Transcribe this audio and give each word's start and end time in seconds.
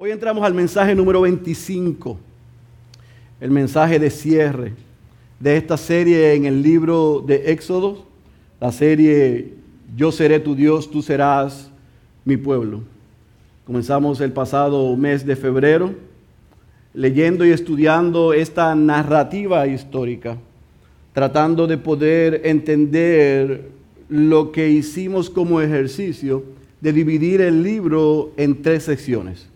Hoy 0.00 0.12
entramos 0.12 0.44
al 0.44 0.54
mensaje 0.54 0.94
número 0.94 1.22
25, 1.22 2.16
el 3.40 3.50
mensaje 3.50 3.98
de 3.98 4.10
cierre 4.10 4.74
de 5.40 5.56
esta 5.56 5.76
serie 5.76 6.34
en 6.34 6.44
el 6.44 6.62
libro 6.62 7.24
de 7.26 7.50
Éxodo, 7.50 8.04
la 8.60 8.70
serie 8.70 9.54
Yo 9.96 10.12
seré 10.12 10.38
tu 10.38 10.54
Dios, 10.54 10.88
tú 10.88 11.02
serás 11.02 11.68
mi 12.24 12.36
pueblo. 12.36 12.82
Comenzamos 13.66 14.20
el 14.20 14.30
pasado 14.30 14.96
mes 14.96 15.26
de 15.26 15.34
febrero 15.34 15.92
leyendo 16.94 17.44
y 17.44 17.50
estudiando 17.50 18.32
esta 18.32 18.76
narrativa 18.76 19.66
histórica, 19.66 20.38
tratando 21.12 21.66
de 21.66 21.76
poder 21.76 22.42
entender 22.44 23.68
lo 24.08 24.52
que 24.52 24.70
hicimos 24.70 25.28
como 25.28 25.60
ejercicio 25.60 26.44
de 26.80 26.92
dividir 26.92 27.40
el 27.40 27.64
libro 27.64 28.30
en 28.36 28.62
tres 28.62 28.84
secciones 28.84 29.48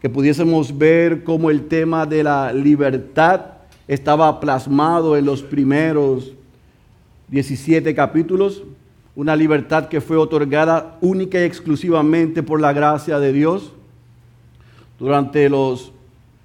que 0.00 0.08
pudiésemos 0.08 0.76
ver 0.76 1.24
cómo 1.24 1.50
el 1.50 1.66
tema 1.66 2.06
de 2.06 2.22
la 2.22 2.52
libertad 2.52 3.40
estaba 3.88 4.38
plasmado 4.38 5.16
en 5.16 5.24
los 5.24 5.42
primeros 5.42 6.32
17 7.28 7.94
capítulos, 7.94 8.62
una 9.16 9.34
libertad 9.34 9.88
que 9.88 10.00
fue 10.00 10.16
otorgada 10.16 10.96
única 11.00 11.40
y 11.40 11.44
exclusivamente 11.44 12.42
por 12.42 12.60
la 12.60 12.72
gracia 12.72 13.18
de 13.18 13.32
Dios. 13.32 13.72
Durante 15.00 15.48
los 15.48 15.92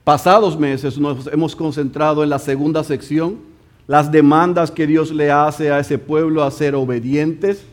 pasados 0.04 0.58
meses 0.58 0.98
nos 0.98 1.28
hemos 1.28 1.56
concentrado 1.56 2.24
en 2.24 2.30
la 2.30 2.40
segunda 2.40 2.84
sección, 2.84 3.38
las 3.86 4.12
demandas 4.12 4.72
que 4.72 4.88
Dios 4.88 5.12
le 5.12 5.30
hace 5.30 5.72
a 5.72 5.80
ese 5.80 6.00
pueblo 6.00 6.44
a 6.44 6.50
ser 6.50 6.74
obedientes, 6.74 7.64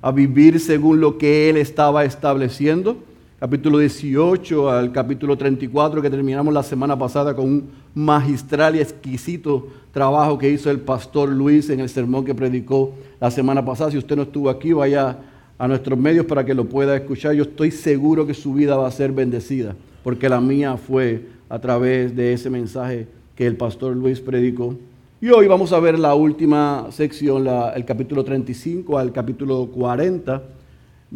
a 0.00 0.12
vivir 0.12 0.60
según 0.60 1.00
lo 1.00 1.18
que 1.18 1.50
Él 1.50 1.56
estaba 1.58 2.04
estableciendo 2.04 2.96
capítulo 3.38 3.78
18 3.78 4.70
al 4.70 4.92
capítulo 4.92 5.36
34 5.36 6.00
que 6.00 6.08
terminamos 6.08 6.54
la 6.54 6.62
semana 6.62 6.98
pasada 6.98 7.36
con 7.36 7.44
un 7.44 7.70
magistral 7.94 8.76
y 8.76 8.80
exquisito 8.80 9.68
trabajo 9.92 10.38
que 10.38 10.48
hizo 10.48 10.70
el 10.70 10.80
pastor 10.80 11.28
Luis 11.28 11.68
en 11.68 11.80
el 11.80 11.90
sermón 11.90 12.24
que 12.24 12.34
predicó 12.34 12.94
la 13.20 13.30
semana 13.30 13.62
pasada. 13.62 13.90
Si 13.90 13.98
usted 13.98 14.16
no 14.16 14.22
estuvo 14.22 14.48
aquí, 14.48 14.72
vaya 14.72 15.18
a 15.58 15.68
nuestros 15.68 15.98
medios 15.98 16.24
para 16.24 16.46
que 16.46 16.54
lo 16.54 16.64
pueda 16.64 16.96
escuchar. 16.96 17.34
Yo 17.34 17.42
estoy 17.42 17.70
seguro 17.70 18.26
que 18.26 18.32
su 18.32 18.54
vida 18.54 18.74
va 18.76 18.88
a 18.88 18.90
ser 18.90 19.12
bendecida, 19.12 19.76
porque 20.02 20.30
la 20.30 20.40
mía 20.40 20.78
fue 20.78 21.26
a 21.50 21.58
través 21.58 22.16
de 22.16 22.32
ese 22.32 22.48
mensaje 22.48 23.06
que 23.34 23.46
el 23.46 23.56
pastor 23.56 23.94
Luis 23.94 24.18
predicó. 24.18 24.74
Y 25.20 25.28
hoy 25.28 25.46
vamos 25.46 25.74
a 25.74 25.80
ver 25.80 25.98
la 25.98 26.14
última 26.14 26.86
sección, 26.90 27.46
el 27.74 27.84
capítulo 27.84 28.24
35 28.24 28.98
al 28.98 29.12
capítulo 29.12 29.66
40 29.66 30.55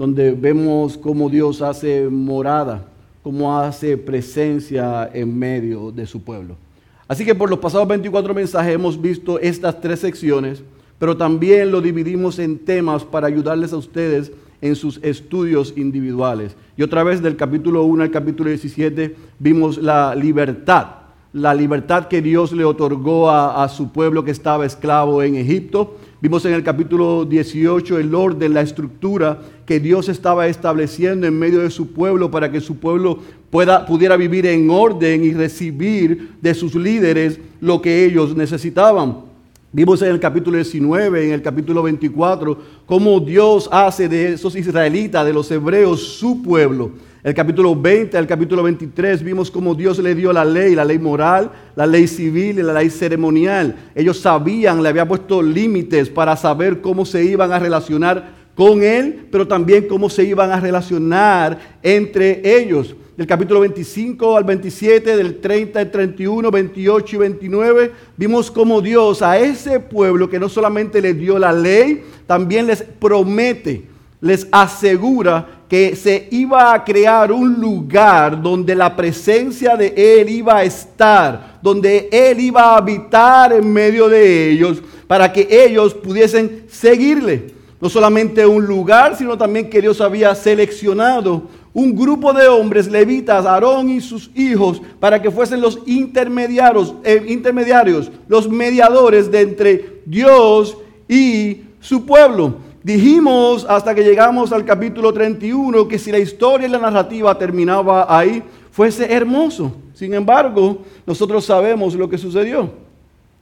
donde 0.01 0.31
vemos 0.31 0.97
cómo 0.97 1.29
Dios 1.29 1.61
hace 1.61 2.09
morada, 2.09 2.87
cómo 3.23 3.59
hace 3.59 3.99
presencia 3.99 5.11
en 5.13 5.39
medio 5.39 5.93
de 5.93 6.07
su 6.07 6.23
pueblo. 6.25 6.57
Así 7.07 7.27
que 7.27 7.35
por 7.35 7.51
los 7.51 7.59
pasados 7.59 7.87
24 7.87 8.33
mensajes 8.33 8.75
hemos 8.75 8.99
visto 8.99 9.39
estas 9.39 9.79
tres 9.79 10.01
secciones, 10.01 10.63
pero 10.99 11.19
también 11.19 11.71
lo 11.71 11.83
dividimos 11.83 12.39
en 12.39 12.59
temas 12.59 13.05
para 13.05 13.27
ayudarles 13.27 13.75
a 13.75 13.77
ustedes 13.77 14.33
en 14.63 14.75
sus 14.75 14.99
estudios 15.03 15.75
individuales. 15.77 16.57
Y 16.79 16.83
otra 16.83 17.03
vez 17.03 17.21
del 17.21 17.37
capítulo 17.37 17.83
1 17.83 18.05
al 18.05 18.11
capítulo 18.11 18.49
17 18.49 19.15
vimos 19.39 19.77
la 19.77 20.15
libertad, 20.15 20.87
la 21.35 21.53
libertad 21.53 22.09
que 22.09 22.23
Dios 22.23 22.53
le 22.53 22.65
otorgó 22.65 23.29
a, 23.29 23.63
a 23.63 23.69
su 23.69 23.93
pueblo 23.93 24.25
que 24.25 24.31
estaba 24.31 24.65
esclavo 24.65 25.23
en 25.23 25.35
Egipto 25.35 25.99
Vimos 26.23 26.45
en 26.45 26.53
el 26.53 26.63
capítulo 26.63 27.25
18 27.25 27.99
el 27.99 28.15
orden, 28.15 28.53
la 28.53 28.61
estructura 28.61 29.41
que 29.65 29.81
Dios 29.81 30.11
estaba 30.11 30.49
estableciendo 30.49 31.27
en 31.27 31.39
medio 31.39 31.61
de 31.61 31.71
su 31.71 31.93
pueblo 31.93 32.31
para 32.31 32.53
que 32.53 32.61
su 32.61 32.77
pueblo 32.77 33.21
pueda, 33.49 33.87
pudiera 33.87 34.19
vivir 34.19 34.45
en 34.45 34.69
orden 34.69 35.25
y 35.25 35.33
recibir 35.33 36.33
de 36.43 36.53
sus 36.53 36.75
líderes 36.75 37.41
lo 37.63 37.81
que 37.81 38.05
ellos 38.05 38.37
necesitaban. 38.37 39.17
Vimos 39.73 40.03
en 40.03 40.11
el 40.11 40.21
capítulo 40.21 40.59
19, 40.59 41.29
en 41.29 41.33
el 41.33 41.41
capítulo 41.41 41.83
24, 41.83 42.59
cómo 42.85 43.19
Dios 43.21 43.67
hace 43.73 44.07
de 44.07 44.35
esos 44.35 44.55
israelitas, 44.57 45.25
de 45.25 45.33
los 45.33 45.51
hebreos, 45.51 46.03
su 46.19 46.43
pueblo 46.43 46.91
el 47.23 47.35
capítulo 47.35 47.77
20 47.77 48.17
al 48.17 48.27
capítulo 48.27 48.63
23 48.63 49.23
vimos 49.23 49.51
cómo 49.51 49.75
Dios 49.75 49.99
le 49.99 50.15
dio 50.15 50.33
la 50.33 50.43
ley, 50.43 50.75
la 50.75 50.87
ley 50.87 50.99
moral, 50.99 51.51
la 51.77 51.87
ley 51.87 52.07
civil 52.07 52.59
y 52.59 52.63
la 52.63 52.73
ley 52.73 52.89
ceremonial. 52.89 53.77
Ellos 53.95 54.19
sabían, 54.21 54.83
le 54.83 54.89
había 54.89 55.07
puesto 55.07 55.43
límites 55.43 56.09
para 56.09 56.35
saber 56.35 56.81
cómo 56.81 57.05
se 57.05 57.23
iban 57.23 57.53
a 57.53 57.59
relacionar 57.59 58.41
con 58.55 58.83
Él, 58.83 59.29
pero 59.31 59.47
también 59.47 59.87
cómo 59.87 60.09
se 60.09 60.25
iban 60.25 60.51
a 60.51 60.61
relacionar 60.61 61.59
entre 61.83 62.41
ellos. 62.59 62.97
Del 63.19 63.27
capítulo 63.27 63.61
25 63.61 64.39
al 64.39 64.45
27, 64.45 65.15
del 65.15 65.41
30 65.41 65.79
al 65.79 65.91
31, 65.91 66.51
28 66.51 67.17
y 67.17 67.19
29, 67.19 67.93
vimos 68.17 68.51
cómo 68.51 68.81
Dios 68.81 69.21
a 69.21 69.39
ese 69.39 69.79
pueblo 69.79 70.31
que 70.31 70.41
no 70.41 70.49
solamente 70.49 71.03
le 71.03 71.13
dio 71.13 71.39
la 71.39 71.53
ley, 71.53 72.03
también 72.27 72.67
les 72.67 72.83
promete, 72.83 73.85
les 74.23 74.49
asegura 74.51 75.60
que 75.71 75.95
se 75.95 76.27
iba 76.33 76.75
a 76.75 76.85
crear 76.85 77.31
un 77.31 77.61
lugar 77.61 78.43
donde 78.43 78.75
la 78.75 78.97
presencia 78.97 79.77
de 79.77 79.95
Él 79.97 80.29
iba 80.29 80.57
a 80.57 80.65
estar, 80.65 81.61
donde 81.63 82.09
Él 82.11 82.41
iba 82.41 82.63
a 82.63 82.79
habitar 82.79 83.53
en 83.53 83.73
medio 83.73 84.09
de 84.09 84.51
ellos, 84.51 84.83
para 85.07 85.33
que 85.33 85.47
ellos 85.49 85.95
pudiesen 85.95 86.65
seguirle. 86.69 87.55
No 87.81 87.89
solamente 87.89 88.45
un 88.45 88.67
lugar, 88.67 89.17
sino 89.17 89.39
también 89.39 89.71
que 89.71 89.81
Dios 89.81 90.01
había 90.01 90.35
seleccionado 90.35 91.45
un 91.73 91.95
grupo 91.95 92.33
de 92.33 92.49
hombres 92.49 92.91
levitas, 92.91 93.47
Aarón 93.47 93.91
y 93.91 94.01
sus 94.01 94.29
hijos, 94.35 94.83
para 94.99 95.23
que 95.23 95.31
fuesen 95.31 95.61
los 95.61 95.79
intermediarios, 95.87 96.95
eh, 97.05 97.25
intermediarios, 97.29 98.11
los 98.27 98.49
mediadores 98.49 99.31
de 99.31 99.41
entre 99.41 100.03
Dios 100.05 100.77
y 101.09 101.61
su 101.79 102.05
pueblo. 102.05 102.57
Dijimos 102.83 103.67
hasta 103.69 103.95
que 103.95 104.03
llegamos 104.03 104.53
al 104.53 104.65
capítulo 104.65 105.13
31 105.13 105.87
que 105.87 105.99
si 105.99 106.11
la 106.11 106.19
historia 106.19 106.67
y 106.67 106.71
la 106.71 106.79
narrativa 106.79 107.37
terminaba 107.37 108.07
ahí, 108.09 108.43
fuese 108.71 109.13
hermoso. 109.13 109.73
Sin 109.93 110.15
embargo, 110.15 110.79
nosotros 111.05 111.45
sabemos 111.45 111.95
lo 111.95 112.09
que 112.09 112.17
sucedió. 112.17 112.71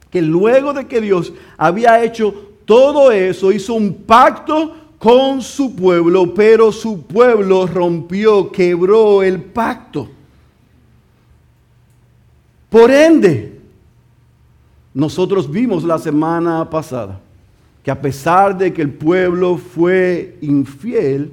Que 0.09 0.21
luego 0.21 0.73
de 0.73 0.87
que 0.87 0.99
Dios 0.99 1.31
había 1.57 2.03
hecho 2.03 2.33
todo 2.65 3.11
eso, 3.11 3.51
hizo 3.51 3.75
un 3.75 3.93
pacto 3.93 4.75
con 4.97 5.41
su 5.41 5.73
pueblo, 5.73 6.33
pero 6.33 6.73
su 6.73 7.03
pueblo 7.03 7.65
rompió, 7.65 8.51
quebró 8.51 9.23
el 9.23 9.41
pacto. 9.41 10.09
Por 12.69 12.91
ende, 12.91 13.61
nosotros 14.93 15.49
vimos 15.49 15.85
la 15.85 15.97
semana 15.97 16.69
pasada 16.69 17.21
que 17.83 17.91
a 17.91 18.01
pesar 18.01 18.57
de 18.57 18.73
que 18.73 18.81
el 18.81 18.91
pueblo 18.91 19.57
fue 19.57 20.37
infiel, 20.41 21.31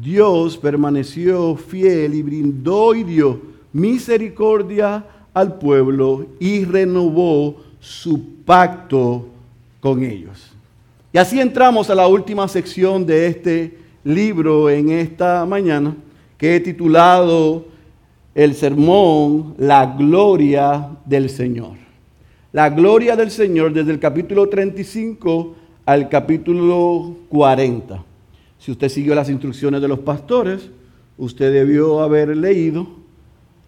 Dios 0.00 0.56
permaneció 0.56 1.56
fiel 1.56 2.14
y 2.14 2.22
brindó 2.22 2.94
y 2.94 3.04
dio 3.04 3.40
misericordia 3.72 5.04
al 5.34 5.58
pueblo 5.58 6.26
y 6.40 6.64
renovó 6.64 7.56
su 7.80 8.44
pacto 8.44 9.28
con 9.80 10.02
ellos. 10.02 10.52
Y 11.12 11.18
así 11.18 11.40
entramos 11.40 11.90
a 11.90 11.94
la 11.94 12.06
última 12.06 12.46
sección 12.48 13.06
de 13.06 13.26
este 13.26 13.78
libro 14.04 14.70
en 14.70 14.90
esta 14.90 15.44
mañana, 15.46 15.96
que 16.36 16.56
he 16.56 16.60
titulado 16.60 17.66
el 18.34 18.54
sermón 18.54 19.54
La 19.58 19.86
gloria 19.86 20.90
del 21.04 21.28
Señor. 21.28 21.87
La 22.50 22.70
gloria 22.70 23.14
del 23.14 23.30
Señor 23.30 23.74
desde 23.74 23.92
el 23.92 23.98
capítulo 23.98 24.48
35 24.48 25.54
al 25.84 26.08
capítulo 26.08 27.14
40. 27.28 28.02
Si 28.58 28.70
usted 28.70 28.88
siguió 28.88 29.14
las 29.14 29.28
instrucciones 29.28 29.82
de 29.82 29.88
los 29.88 29.98
pastores, 29.98 30.70
usted 31.18 31.52
debió 31.52 32.00
haber 32.00 32.34
leído 32.34 32.86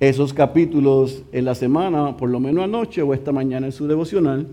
esos 0.01 0.33
capítulos 0.33 1.25
en 1.31 1.45
la 1.45 1.55
semana, 1.55 2.17
por 2.17 2.31
lo 2.31 2.41
menos 2.41 2.65
anoche 2.65 3.03
o 3.03 3.13
esta 3.13 3.33
mañana 3.33 3.67
en 3.67 3.73
su 3.73 3.87
devocional, 3.87 4.47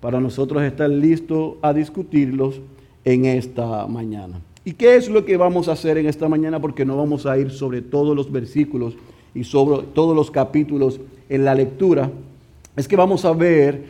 para 0.00 0.18
nosotros 0.18 0.60
estar 0.64 0.90
listos 0.90 1.54
a 1.62 1.72
discutirlos 1.72 2.60
en 3.04 3.26
esta 3.26 3.86
mañana. 3.86 4.40
¿Y 4.64 4.72
qué 4.72 4.96
es 4.96 5.08
lo 5.08 5.24
que 5.24 5.36
vamos 5.36 5.68
a 5.68 5.72
hacer 5.74 5.98
en 5.98 6.06
esta 6.06 6.28
mañana? 6.28 6.60
Porque 6.60 6.84
no 6.84 6.96
vamos 6.96 7.26
a 7.26 7.38
ir 7.38 7.52
sobre 7.52 7.80
todos 7.80 8.16
los 8.16 8.32
versículos 8.32 8.96
y 9.36 9.44
sobre 9.44 9.86
todos 9.94 10.16
los 10.16 10.32
capítulos 10.32 10.98
en 11.28 11.44
la 11.44 11.54
lectura. 11.54 12.10
Es 12.78 12.86
que 12.86 12.94
vamos 12.94 13.24
a 13.24 13.32
ver 13.32 13.86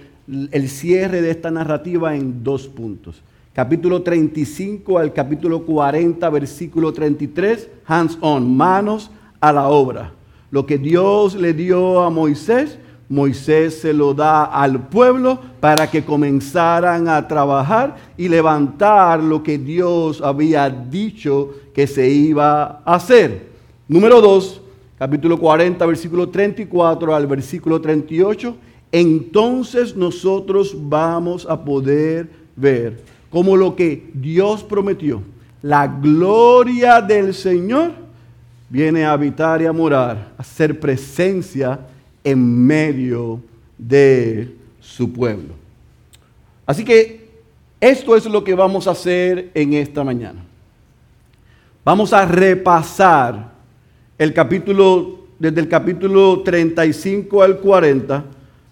el 0.50 0.66
cierre 0.70 1.20
de 1.20 1.30
esta 1.30 1.50
narrativa 1.50 2.16
en 2.16 2.42
dos 2.42 2.66
puntos. 2.66 3.22
Capítulo 3.52 4.00
35 4.00 4.96
al 4.96 5.12
capítulo 5.12 5.66
40, 5.66 6.30
versículo 6.30 6.90
33, 6.90 7.68
hands 7.84 8.16
on, 8.22 8.56
manos 8.56 9.10
a 9.40 9.52
la 9.52 9.68
obra. 9.68 10.14
Lo 10.50 10.64
que 10.64 10.78
Dios 10.78 11.34
le 11.34 11.52
dio 11.52 12.00
a 12.00 12.08
Moisés, 12.08 12.78
Moisés 13.10 13.78
se 13.78 13.92
lo 13.92 14.14
da 14.14 14.44
al 14.44 14.88
pueblo 14.88 15.38
para 15.60 15.90
que 15.90 16.02
comenzaran 16.02 17.08
a 17.08 17.28
trabajar 17.28 17.94
y 18.16 18.26
levantar 18.26 19.22
lo 19.22 19.42
que 19.42 19.58
Dios 19.58 20.22
había 20.22 20.70
dicho 20.70 21.50
que 21.74 21.86
se 21.86 22.08
iba 22.08 22.80
a 22.86 22.94
hacer. 22.94 23.48
Número 23.86 24.22
dos, 24.22 24.62
capítulo 24.98 25.38
40, 25.38 25.84
versículo 25.84 26.30
34 26.30 27.14
al 27.14 27.26
versículo 27.26 27.82
38, 27.82 28.56
entonces 28.92 29.94
nosotros 29.94 30.74
vamos 30.76 31.46
a 31.48 31.62
poder 31.64 32.28
ver 32.56 33.02
como 33.30 33.56
lo 33.56 33.76
que 33.76 34.10
Dios 34.14 34.62
prometió, 34.64 35.22
la 35.62 35.86
gloria 35.86 37.00
del 37.00 37.34
Señor 37.34 37.92
viene 38.68 39.04
a 39.04 39.12
habitar 39.12 39.60
y 39.60 39.66
a 39.66 39.72
morar, 39.72 40.32
a 40.36 40.44
ser 40.44 40.78
presencia 40.78 41.80
en 42.24 42.66
medio 42.66 43.40
de 43.76 44.54
su 44.80 45.12
pueblo. 45.12 45.54
Así 46.66 46.84
que 46.84 47.28
esto 47.80 48.16
es 48.16 48.26
lo 48.26 48.42
que 48.44 48.54
vamos 48.54 48.86
a 48.86 48.92
hacer 48.92 49.50
en 49.54 49.72
esta 49.74 50.04
mañana. 50.04 50.44
Vamos 51.84 52.12
a 52.12 52.26
repasar 52.26 53.52
el 54.18 54.34
capítulo, 54.34 55.26
desde 55.38 55.60
el 55.60 55.68
capítulo 55.68 56.42
35 56.42 57.42
al 57.42 57.58
40, 57.58 58.24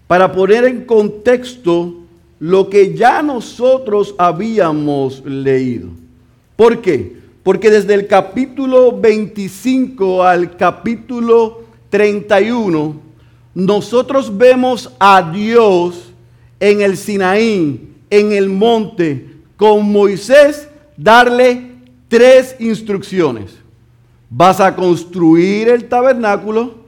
para 0.07 0.33
poner 0.33 0.65
en 0.65 0.85
contexto 0.85 1.95
lo 2.39 2.69
que 2.69 2.95
ya 2.95 3.23
nosotros 3.23 4.15
habíamos 4.19 5.25
leído. 5.25 5.89
¿Por 6.55 6.81
qué? 6.81 7.17
Porque 7.43 7.71
desde 7.71 7.95
el 7.95 8.07
capítulo 8.07 8.99
25 8.99 10.23
al 10.23 10.57
capítulo 10.57 11.63
31, 11.91 13.01
nosotros 13.55 14.37
vemos 14.37 14.93
a 14.99 15.31
Dios 15.33 16.13
en 16.61 16.83
el 16.83 16.97
Sinaí, 16.97 17.89
en 18.11 18.33
el 18.33 18.49
monte, 18.49 19.27
con 19.57 19.91
Moisés 19.91 20.69
darle 20.97 21.73
tres 22.09 22.57
instrucciones. 22.59 23.57
Vas 24.29 24.61
a 24.61 24.75
construir 24.75 25.69
el 25.69 25.89
tabernáculo, 25.89 26.86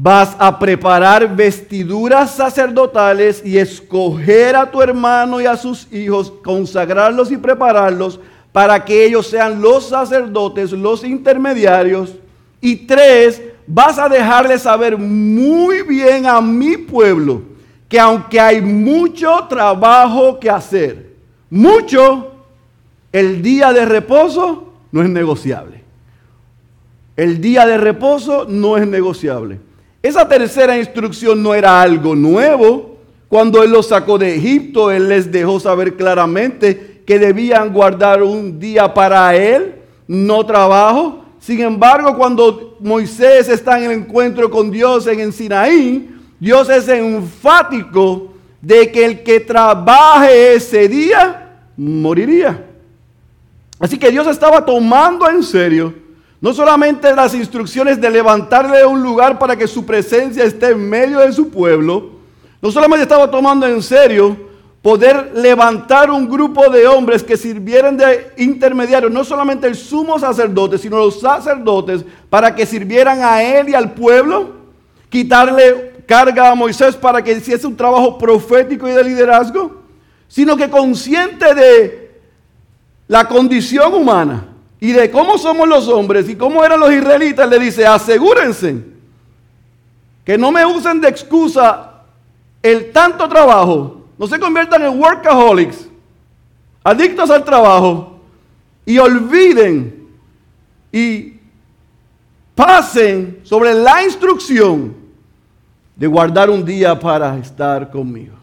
vas 0.00 0.36
a 0.38 0.56
preparar 0.56 1.34
vestiduras 1.34 2.36
sacerdotales 2.36 3.42
y 3.44 3.58
escoger 3.58 4.54
a 4.54 4.70
tu 4.70 4.80
hermano 4.80 5.40
y 5.40 5.46
a 5.46 5.56
sus 5.56 5.92
hijos, 5.92 6.32
consagrarlos 6.44 7.32
y 7.32 7.36
prepararlos 7.36 8.20
para 8.52 8.84
que 8.84 9.04
ellos 9.04 9.26
sean 9.26 9.60
los 9.60 9.88
sacerdotes, 9.88 10.70
los 10.70 11.02
intermediarios. 11.02 12.14
Y 12.60 12.76
tres, 12.86 13.42
vas 13.66 13.98
a 13.98 14.08
dejarle 14.08 14.56
saber 14.60 14.96
muy 14.96 15.82
bien 15.82 16.26
a 16.26 16.40
mi 16.40 16.76
pueblo 16.76 17.42
que 17.88 17.98
aunque 17.98 18.38
hay 18.38 18.60
mucho 18.60 19.46
trabajo 19.48 20.38
que 20.38 20.48
hacer, 20.48 21.10
mucho, 21.50 22.34
el 23.10 23.42
día 23.42 23.72
de 23.72 23.84
reposo 23.84 24.74
no 24.92 25.02
es 25.02 25.08
negociable. 25.08 25.82
El 27.16 27.40
día 27.40 27.66
de 27.66 27.78
reposo 27.78 28.46
no 28.48 28.76
es 28.76 28.86
negociable. 28.86 29.66
Esa 30.02 30.28
tercera 30.28 30.78
instrucción 30.78 31.42
no 31.42 31.54
era 31.54 31.80
algo 31.80 32.14
nuevo. 32.14 32.98
Cuando 33.28 33.62
Él 33.62 33.72
los 33.72 33.88
sacó 33.88 34.16
de 34.16 34.36
Egipto, 34.36 34.90
Él 34.90 35.08
les 35.08 35.30
dejó 35.30 35.58
saber 35.60 35.96
claramente 35.96 37.02
que 37.04 37.18
debían 37.18 37.72
guardar 37.72 38.22
un 38.22 38.58
día 38.58 38.92
para 38.94 39.34
Él, 39.34 39.76
no 40.06 40.44
trabajo. 40.46 41.24
Sin 41.40 41.60
embargo, 41.60 42.16
cuando 42.16 42.76
Moisés 42.80 43.48
está 43.48 43.78
en 43.78 43.90
el 43.90 43.98
encuentro 43.98 44.50
con 44.50 44.70
Dios 44.70 45.06
en 45.06 45.20
el 45.20 45.32
Sinaí, 45.32 46.10
Dios 46.38 46.68
es 46.68 46.88
enfático 46.88 48.32
de 48.60 48.90
que 48.90 49.04
el 49.04 49.22
que 49.22 49.40
trabaje 49.40 50.54
ese 50.54 50.88
día 50.88 51.60
moriría. 51.76 52.66
Así 53.78 53.98
que 53.98 54.10
Dios 54.10 54.26
estaba 54.26 54.64
tomando 54.64 55.28
en 55.28 55.42
serio 55.42 55.94
no 56.40 56.52
solamente 56.52 57.14
las 57.14 57.34
instrucciones 57.34 58.00
de 58.00 58.10
levantarle 58.10 58.84
un 58.86 59.02
lugar 59.02 59.38
para 59.38 59.56
que 59.56 59.66
su 59.66 59.84
presencia 59.84 60.44
esté 60.44 60.70
en 60.70 60.88
medio 60.88 61.18
de 61.18 61.32
su 61.32 61.50
pueblo, 61.50 62.10
no 62.62 62.70
solamente 62.70 63.02
estaba 63.02 63.30
tomando 63.30 63.66
en 63.66 63.82
serio 63.82 64.48
poder 64.80 65.32
levantar 65.34 66.10
un 66.10 66.28
grupo 66.28 66.68
de 66.70 66.86
hombres 66.86 67.24
que 67.24 67.36
sirvieran 67.36 67.96
de 67.96 68.32
intermediarios, 68.36 69.10
no 69.10 69.24
solamente 69.24 69.66
el 69.66 69.74
sumo 69.74 70.18
sacerdote, 70.18 70.78
sino 70.78 70.98
los 70.98 71.20
sacerdotes, 71.20 72.04
para 72.30 72.54
que 72.54 72.64
sirvieran 72.64 73.20
a 73.22 73.42
él 73.42 73.68
y 73.70 73.74
al 73.74 73.92
pueblo, 73.92 74.50
quitarle 75.10 76.04
carga 76.06 76.50
a 76.50 76.54
Moisés 76.54 76.94
para 76.94 77.22
que 77.22 77.32
hiciese 77.32 77.66
un 77.66 77.76
trabajo 77.76 78.16
profético 78.16 78.88
y 78.88 78.92
de 78.92 79.04
liderazgo, 79.04 79.82
sino 80.28 80.56
que 80.56 80.70
consciente 80.70 81.54
de 81.54 82.20
la 83.08 83.26
condición 83.26 83.92
humana 83.92 84.47
y 84.80 84.92
de 84.92 85.10
cómo 85.10 85.38
somos 85.38 85.68
los 85.68 85.88
hombres 85.88 86.28
y 86.28 86.36
cómo 86.36 86.64
eran 86.64 86.80
los 86.80 86.92
israelitas, 86.92 87.48
le 87.48 87.58
dice, 87.58 87.86
asegúrense 87.86 88.84
que 90.24 90.38
no 90.38 90.52
me 90.52 90.64
usen 90.64 91.00
de 91.00 91.08
excusa 91.08 92.02
el 92.62 92.92
tanto 92.92 93.28
trabajo, 93.28 94.04
no 94.18 94.26
se 94.26 94.38
conviertan 94.38 94.82
en 94.82 95.00
workaholics, 95.00 95.88
adictos 96.84 97.30
al 97.30 97.44
trabajo, 97.44 98.20
y 98.84 98.98
olviden 98.98 100.06
y 100.90 101.34
pasen 102.54 103.40
sobre 103.42 103.74
la 103.74 104.02
instrucción 104.02 104.96
de 105.94 106.06
guardar 106.06 106.48
un 106.48 106.64
día 106.64 106.98
para 106.98 107.36
estar 107.38 107.90
conmigo. 107.90 108.34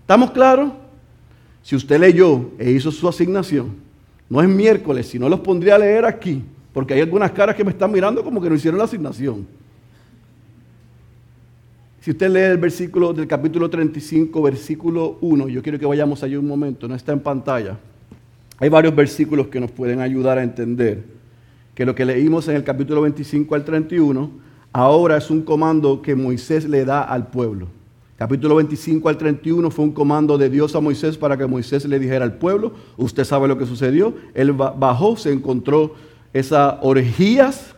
¿Estamos 0.00 0.30
claros? 0.30 0.72
Si 1.62 1.76
usted 1.76 2.00
leyó 2.00 2.50
e 2.58 2.70
hizo 2.70 2.90
su 2.90 3.06
asignación, 3.08 3.76
no 4.30 4.42
es 4.42 4.48
miércoles, 4.48 5.06
si 5.06 5.18
no 5.18 5.28
los 5.28 5.40
pondría 5.40 5.76
a 5.76 5.78
leer 5.78 6.04
aquí, 6.04 6.44
porque 6.72 6.94
hay 6.94 7.00
algunas 7.00 7.32
caras 7.32 7.56
que 7.56 7.64
me 7.64 7.70
están 7.70 7.90
mirando 7.90 8.22
como 8.22 8.40
que 8.40 8.48
no 8.48 8.54
hicieron 8.54 8.78
la 8.78 8.84
asignación. 8.84 9.46
Si 12.00 12.12
usted 12.12 12.30
lee 12.30 12.40
el 12.40 12.58
versículo 12.58 13.12
del 13.12 13.26
capítulo 13.26 13.68
35, 13.68 14.40
versículo 14.42 15.18
1, 15.20 15.48
yo 15.48 15.62
quiero 15.62 15.78
que 15.78 15.86
vayamos 15.86 16.22
allí 16.22 16.36
un 16.36 16.46
momento, 16.46 16.88
no 16.88 16.94
está 16.94 17.12
en 17.12 17.20
pantalla. 17.20 17.78
Hay 18.58 18.68
varios 18.68 18.94
versículos 18.94 19.48
que 19.48 19.60
nos 19.60 19.70
pueden 19.70 20.00
ayudar 20.00 20.38
a 20.38 20.42
entender 20.42 21.04
que 21.74 21.84
lo 21.84 21.94
que 21.94 22.04
leímos 22.04 22.48
en 22.48 22.56
el 22.56 22.64
capítulo 22.64 23.02
25 23.02 23.54
al 23.54 23.64
31 23.64 24.30
ahora 24.72 25.16
es 25.16 25.30
un 25.30 25.42
comando 25.42 26.02
que 26.02 26.14
Moisés 26.14 26.68
le 26.68 26.84
da 26.84 27.02
al 27.02 27.28
pueblo. 27.28 27.68
Capítulo 28.18 28.56
25 28.56 29.08
al 29.08 29.16
31 29.16 29.70
fue 29.70 29.84
un 29.84 29.92
comando 29.92 30.36
de 30.36 30.50
Dios 30.50 30.74
a 30.74 30.80
Moisés 30.80 31.16
para 31.16 31.36
que 31.36 31.46
Moisés 31.46 31.84
le 31.84 32.00
dijera 32.00 32.24
al 32.24 32.36
pueblo, 32.36 32.72
usted 32.96 33.22
sabe 33.22 33.46
lo 33.46 33.56
que 33.56 33.64
sucedió, 33.64 34.12
él 34.34 34.50
bajó, 34.54 35.16
se 35.16 35.30
encontró 35.30 35.94
esas 36.32 36.74
orgías, 36.82 37.76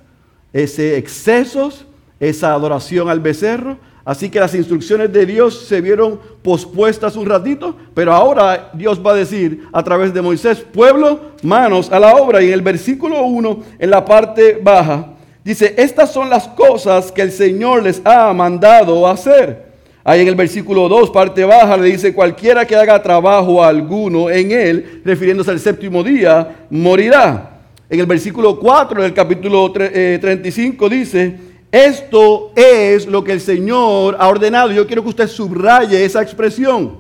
ese 0.54 0.96
excesos, 0.96 1.84
esa 2.20 2.54
adoración 2.54 3.10
al 3.10 3.20
becerro, 3.20 3.76
así 4.02 4.30
que 4.30 4.40
las 4.40 4.54
instrucciones 4.54 5.12
de 5.12 5.26
Dios 5.26 5.66
se 5.66 5.82
vieron 5.82 6.18
pospuestas 6.42 7.16
un 7.16 7.26
ratito, 7.26 7.76
pero 7.92 8.14
ahora 8.14 8.70
Dios 8.72 8.98
va 9.06 9.10
a 9.12 9.16
decir 9.16 9.68
a 9.74 9.84
través 9.84 10.14
de 10.14 10.22
Moisés, 10.22 10.60
pueblo, 10.72 11.20
manos 11.42 11.92
a 11.92 12.00
la 12.00 12.16
obra, 12.16 12.42
y 12.42 12.46
en 12.46 12.54
el 12.54 12.62
versículo 12.62 13.24
1, 13.24 13.62
en 13.78 13.90
la 13.90 14.02
parte 14.06 14.58
baja, 14.62 15.16
dice, 15.44 15.74
estas 15.76 16.10
son 16.10 16.30
las 16.30 16.48
cosas 16.48 17.12
que 17.12 17.20
el 17.20 17.30
Señor 17.30 17.82
les 17.82 18.00
ha 18.06 18.32
mandado 18.32 19.06
hacer 19.06 19.69
Ahí 20.02 20.22
en 20.22 20.28
el 20.28 20.34
versículo 20.34 20.88
2, 20.88 21.10
parte 21.10 21.44
baja, 21.44 21.76
le 21.76 21.88
dice, 21.88 22.14
cualquiera 22.14 22.64
que 22.64 22.74
haga 22.74 23.02
trabajo 23.02 23.62
alguno 23.62 24.30
en 24.30 24.50
él, 24.50 25.02
refiriéndose 25.04 25.50
al 25.50 25.60
séptimo 25.60 26.02
día, 26.02 26.66
morirá. 26.70 27.58
En 27.88 28.00
el 28.00 28.06
versículo 28.06 28.58
4 28.58 29.02
del 29.02 29.12
capítulo 29.12 29.70
35 29.72 30.86
eh, 30.86 30.90
dice, 30.90 31.38
esto 31.70 32.52
es 32.56 33.06
lo 33.06 33.22
que 33.22 33.32
el 33.32 33.40
Señor 33.40 34.16
ha 34.18 34.28
ordenado. 34.28 34.72
Yo 34.72 34.86
quiero 34.86 35.02
que 35.02 35.10
usted 35.10 35.28
subraye 35.28 36.04
esa 36.04 36.22
expresión. 36.22 36.98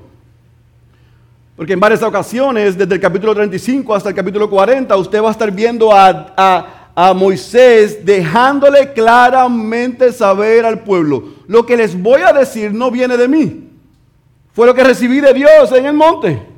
Porque 1.56 1.72
en 1.72 1.80
varias 1.80 2.02
ocasiones, 2.02 2.76
desde 2.76 2.94
el 2.94 3.00
capítulo 3.00 3.34
35 3.34 3.94
hasta 3.94 4.10
el 4.10 4.14
capítulo 4.14 4.48
40, 4.48 4.96
usted 4.96 5.22
va 5.22 5.28
a 5.28 5.32
estar 5.32 5.50
viendo 5.50 5.92
a, 5.92 6.34
a 6.36 6.79
a 6.94 7.14
Moisés 7.14 8.04
dejándole 8.04 8.92
claramente 8.92 10.12
saber 10.12 10.64
al 10.64 10.80
pueblo, 10.80 11.24
lo 11.46 11.64
que 11.66 11.76
les 11.76 12.00
voy 12.00 12.22
a 12.22 12.32
decir 12.32 12.72
no 12.72 12.90
viene 12.90 13.16
de 13.16 13.28
mí, 13.28 13.68
fue 14.52 14.66
lo 14.66 14.74
que 14.74 14.84
recibí 14.84 15.20
de 15.20 15.32
Dios 15.32 15.72
en 15.72 15.86
el 15.86 15.94
monte. 15.94 16.50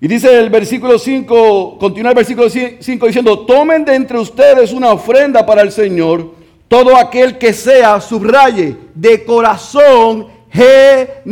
Y 0.00 0.08
dice 0.08 0.38
el 0.38 0.50
versículo 0.50 0.98
5, 0.98 1.78
continúa 1.78 2.10
el 2.10 2.16
versículo 2.16 2.50
5 2.50 3.06
diciendo, 3.06 3.46
tomen 3.46 3.84
de 3.84 3.94
entre 3.94 4.18
ustedes 4.18 4.72
una 4.72 4.92
ofrenda 4.92 5.46
para 5.46 5.62
el 5.62 5.72
Señor, 5.72 6.34
todo 6.68 6.96
aquel 6.96 7.38
que 7.38 7.52
sea, 7.52 8.00
subraye, 8.00 8.76
de 8.94 9.24
corazón 9.24 10.26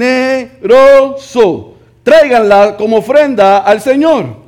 generoso. 0.01 1.75
Tráiganla 2.03 2.77
como 2.77 2.99
ofrenda 2.99 3.59
al 3.59 3.81
Señor. 3.81 4.44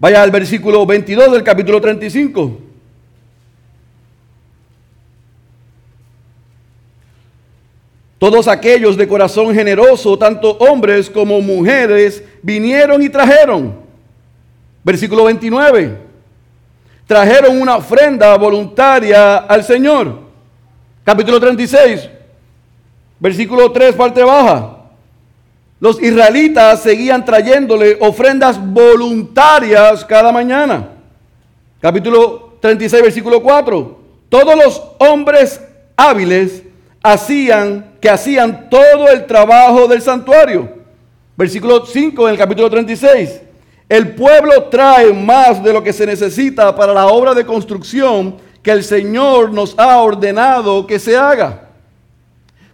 Vaya 0.00 0.22
al 0.22 0.30
versículo 0.30 0.86
22 0.86 1.32
del 1.32 1.42
capítulo 1.42 1.80
35. 1.80 2.58
Todos 8.18 8.48
aquellos 8.48 8.96
de 8.96 9.06
corazón 9.06 9.54
generoso, 9.54 10.18
tanto 10.18 10.52
hombres 10.58 11.08
como 11.08 11.40
mujeres, 11.40 12.22
vinieron 12.42 13.00
y 13.02 13.08
trajeron. 13.08 13.76
Versículo 14.82 15.24
29. 15.24 16.08
trajeron 17.06 17.60
una 17.60 17.76
ofrenda 17.76 18.36
voluntaria 18.36 19.38
al 19.38 19.64
Señor. 19.64 20.20
Capítulo 21.04 21.40
36, 21.40 22.08
versículo 23.18 23.72
3, 23.72 23.94
parte 23.94 24.22
baja. 24.22 24.77
Los 25.80 26.02
israelitas 26.02 26.82
seguían 26.82 27.24
trayéndole 27.24 27.96
ofrendas 28.00 28.58
voluntarias 28.60 30.04
cada 30.04 30.32
mañana. 30.32 30.88
Capítulo 31.80 32.56
36, 32.60 33.02
versículo 33.02 33.40
4. 33.40 33.98
Todos 34.28 34.56
los 34.56 34.82
hombres 34.98 35.60
hábiles 35.96 36.64
hacían 37.02 37.92
que 38.00 38.10
hacían 38.10 38.68
todo 38.68 39.08
el 39.08 39.26
trabajo 39.26 39.86
del 39.86 40.02
santuario. 40.02 40.68
Versículo 41.36 41.86
5 41.86 42.26
en 42.26 42.32
el 42.32 42.38
capítulo 42.38 42.68
36. 42.68 43.42
El 43.88 44.14
pueblo 44.14 44.64
trae 44.64 45.12
más 45.12 45.62
de 45.62 45.72
lo 45.72 45.82
que 45.82 45.92
se 45.92 46.04
necesita 46.04 46.74
para 46.74 46.92
la 46.92 47.06
obra 47.06 47.34
de 47.34 47.46
construcción 47.46 48.36
que 48.62 48.72
el 48.72 48.82
Señor 48.82 49.52
nos 49.52 49.78
ha 49.78 49.98
ordenado 49.98 50.86
que 50.86 50.98
se 50.98 51.16
haga. 51.16 51.68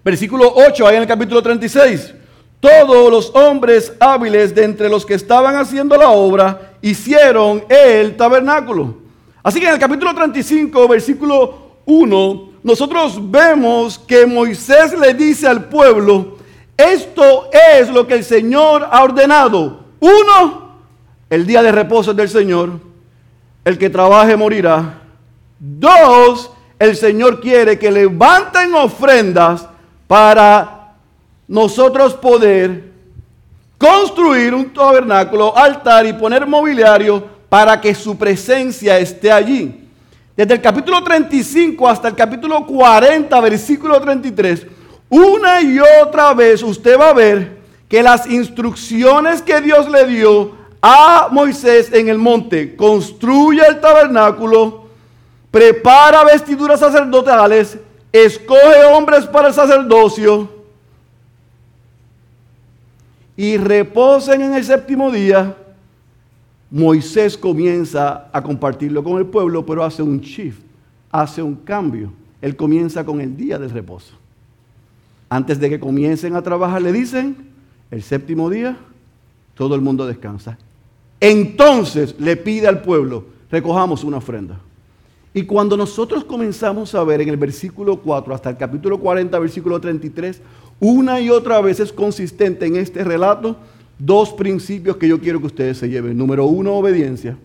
Versículo 0.02 0.52
8 0.54 0.86
ahí 0.86 0.96
en 0.96 1.02
el 1.02 1.08
capítulo 1.08 1.42
36. 1.42 2.14
Todos 2.64 3.10
los 3.10 3.30
hombres 3.34 3.92
hábiles 4.00 4.54
de 4.54 4.64
entre 4.64 4.88
los 4.88 5.04
que 5.04 5.12
estaban 5.12 5.54
haciendo 5.54 5.98
la 5.98 6.08
obra 6.08 6.76
hicieron 6.80 7.62
el 7.68 8.16
tabernáculo. 8.16 8.94
Así 9.42 9.60
que 9.60 9.66
en 9.66 9.74
el 9.74 9.78
capítulo 9.78 10.14
35, 10.14 10.88
versículo 10.88 11.58
1, 11.84 12.52
nosotros 12.62 13.18
vemos 13.30 13.98
que 13.98 14.24
Moisés 14.24 14.98
le 14.98 15.12
dice 15.12 15.46
al 15.46 15.66
pueblo, 15.66 16.38
esto 16.74 17.50
es 17.52 17.90
lo 17.90 18.06
que 18.06 18.14
el 18.14 18.24
Señor 18.24 18.88
ha 18.90 19.02
ordenado. 19.04 19.80
Uno, 20.00 20.78
el 21.28 21.46
día 21.46 21.62
de 21.62 21.70
reposo 21.70 22.14
del 22.14 22.30
Señor. 22.30 22.80
El 23.62 23.76
que 23.76 23.90
trabaje 23.90 24.38
morirá. 24.38 25.02
Dos, 25.58 26.50
el 26.78 26.96
Señor 26.96 27.42
quiere 27.42 27.78
que 27.78 27.90
levanten 27.90 28.72
ofrendas 28.72 29.68
para 30.06 30.73
nosotros 31.46 32.14
poder 32.14 32.92
construir 33.78 34.54
un 34.54 34.72
tabernáculo, 34.72 35.56
altar 35.56 36.06
y 36.06 36.12
poner 36.12 36.46
mobiliario 36.46 37.24
para 37.48 37.80
que 37.80 37.94
su 37.94 38.16
presencia 38.16 38.98
esté 38.98 39.30
allí. 39.30 39.88
Desde 40.36 40.54
el 40.54 40.60
capítulo 40.60 41.02
35 41.04 41.88
hasta 41.88 42.08
el 42.08 42.14
capítulo 42.14 42.64
40, 42.66 43.40
versículo 43.40 44.00
33, 44.00 44.66
una 45.08 45.60
y 45.60 45.78
otra 46.02 46.34
vez 46.34 46.62
usted 46.62 46.98
va 46.98 47.10
a 47.10 47.14
ver 47.14 47.58
que 47.88 48.02
las 48.02 48.26
instrucciones 48.26 49.42
que 49.42 49.60
Dios 49.60 49.88
le 49.88 50.06
dio 50.06 50.52
a 50.82 51.28
Moisés 51.30 51.92
en 51.92 52.08
el 52.08 52.18
monte, 52.18 52.74
construye 52.74 53.62
el 53.66 53.80
tabernáculo, 53.80 54.86
prepara 55.50 56.24
vestiduras 56.24 56.80
sacerdotales, 56.80 57.78
escoge 58.12 58.84
hombres 58.92 59.24
para 59.26 59.48
el 59.48 59.54
sacerdocio 59.54 60.53
y 63.36 63.56
reposen 63.56 64.42
en 64.42 64.54
el 64.54 64.64
séptimo 64.64 65.10
día. 65.10 65.56
Moisés 66.70 67.36
comienza 67.36 68.28
a 68.32 68.42
compartirlo 68.42 69.02
con 69.02 69.18
el 69.18 69.26
pueblo, 69.26 69.64
pero 69.64 69.84
hace 69.84 70.02
un 70.02 70.20
shift, 70.20 70.60
hace 71.10 71.42
un 71.42 71.54
cambio. 71.54 72.12
Él 72.40 72.56
comienza 72.56 73.04
con 73.04 73.20
el 73.20 73.36
día 73.36 73.58
del 73.58 73.70
reposo. 73.70 74.14
Antes 75.28 75.58
de 75.58 75.70
que 75.70 75.80
comiencen 75.80 76.36
a 76.36 76.42
trabajar, 76.42 76.82
le 76.82 76.92
dicen, 76.92 77.36
el 77.90 78.02
séptimo 78.02 78.50
día, 78.50 78.76
todo 79.54 79.74
el 79.74 79.80
mundo 79.80 80.06
descansa. 80.06 80.58
Entonces 81.20 82.14
le 82.18 82.36
pide 82.36 82.66
al 82.66 82.82
pueblo, 82.82 83.24
recojamos 83.50 84.04
una 84.04 84.18
ofrenda. 84.18 84.60
Y 85.32 85.44
cuando 85.44 85.76
nosotros 85.76 86.24
comenzamos 86.24 86.94
a 86.94 87.02
ver 87.02 87.20
en 87.20 87.28
el 87.28 87.36
versículo 87.36 88.00
4 88.00 88.34
hasta 88.34 88.50
el 88.50 88.56
capítulo 88.56 89.00
40, 89.00 89.36
versículo 89.38 89.80
33, 89.80 90.40
una 90.80 91.20
y 91.20 91.30
otra 91.30 91.60
vez 91.60 91.80
es 91.80 91.92
consistente 91.92 92.66
en 92.66 92.76
este 92.76 93.04
relato 93.04 93.56
dos 93.98 94.32
principios 94.32 94.96
que 94.96 95.08
yo 95.08 95.20
quiero 95.20 95.40
que 95.40 95.46
ustedes 95.46 95.78
se 95.78 95.88
lleven. 95.88 96.16
Número 96.16 96.46
uno, 96.46 96.74
obediencia. 96.74 97.36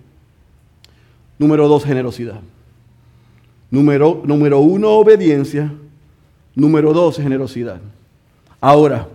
Número 1.37 1.67
dos, 1.67 1.85
generosidad. 1.85 2.41
Número, 3.71 4.21
número 4.25 4.59
uno, 4.59 4.89
obediencia. 4.91 5.71
Número 6.55 6.91
dos, 6.91 7.17
generosidad. 7.17 7.79
Ahora, 8.59 9.07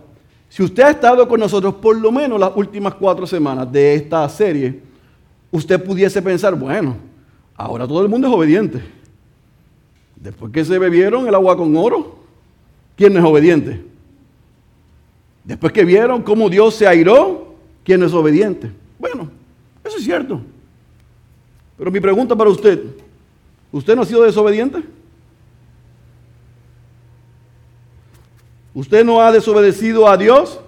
si 0.49 0.63
usted 0.63 0.83
ha 0.83 0.89
estado 0.91 1.27
con 1.27 1.39
nosotros 1.39 1.75
por 1.75 1.97
lo 1.97 2.11
menos 2.11 2.39
las 2.39 2.51
últimas 2.55 2.95
cuatro 2.95 3.27
semanas 3.27 3.71
de 3.71 3.95
esta 3.95 4.27
serie, 4.29 4.79
usted 5.51 5.83
pudiese 5.83 6.21
pensar, 6.21 6.55
bueno, 6.55 6.95
ahora 7.55 7.87
todo 7.87 8.01
el 8.01 8.09
mundo 8.09 8.27
es 8.27 8.33
obediente. 8.33 8.81
Después 10.15 10.51
que 10.51 10.65
se 10.65 10.79
bebieron 10.79 11.27
el 11.27 11.35
agua 11.35 11.55
con 11.57 11.75
oro, 11.75 12.15
¿quién 12.95 13.13
no 13.13 13.19
es 13.19 13.25
obediente? 13.25 13.94
Después 15.45 15.71
que 15.71 15.85
vieron 15.85 16.23
cómo 16.23 16.49
Dios 16.49 16.75
se 16.75 16.87
airó, 16.87 17.53
¿quién 17.83 18.01
es 18.01 18.13
obediente? 18.13 18.71
Bueno, 18.97 19.29
eso 19.83 19.97
es 19.97 20.03
cierto. 20.03 20.41
Pero 21.77 21.91
mi 21.91 21.99
pregunta 21.99 22.35
para 22.35 22.49
usted, 22.49 22.81
¿usted 23.71 23.95
no 23.95 24.01
ha 24.01 24.05
sido 24.05 24.23
desobediente? 24.23 24.83
¿Usted 28.73 29.05
no 29.05 29.21
ha 29.21 29.31
desobedecido 29.31 30.09
a 30.09 30.17
Dios? 30.17 30.59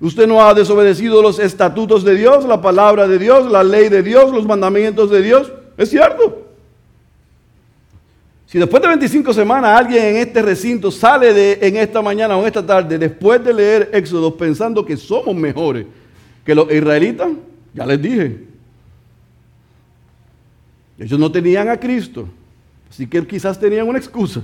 ¿Usted 0.00 0.26
no 0.26 0.46
ha 0.46 0.54
desobedecido 0.54 1.20
los 1.20 1.38
estatutos 1.38 2.04
de 2.04 2.14
Dios, 2.14 2.44
la 2.44 2.62
palabra 2.62 3.08
de 3.08 3.18
Dios, 3.18 3.50
la 3.50 3.64
ley 3.64 3.88
de 3.88 4.02
Dios, 4.02 4.32
los 4.32 4.46
mandamientos 4.46 5.10
de 5.10 5.22
Dios? 5.22 5.52
Es 5.76 5.90
cierto. 5.90 6.45
Si 8.46 8.58
después 8.58 8.80
de 8.80 8.88
25 8.88 9.32
semanas 9.32 9.76
alguien 9.76 10.04
en 10.04 10.16
este 10.16 10.40
recinto 10.40 10.90
sale 10.90 11.34
de, 11.34 11.58
en 11.60 11.76
esta 11.76 12.00
mañana 12.00 12.36
o 12.36 12.40
en 12.40 12.46
esta 12.46 12.64
tarde, 12.64 12.96
después 12.96 13.42
de 13.44 13.52
leer 13.52 13.90
Éxodo, 13.92 14.36
pensando 14.36 14.84
que 14.84 14.96
somos 14.96 15.34
mejores 15.34 15.86
que 16.44 16.54
los 16.54 16.70
israelitas, 16.72 17.28
ya 17.74 17.84
les 17.84 18.00
dije, 18.00 18.44
ellos 20.96 21.18
no 21.18 21.30
tenían 21.30 21.68
a 21.68 21.78
Cristo, 21.78 22.28
así 22.88 23.06
que 23.06 23.26
quizás 23.26 23.58
tenían 23.58 23.88
una 23.88 23.98
excusa. 23.98 24.42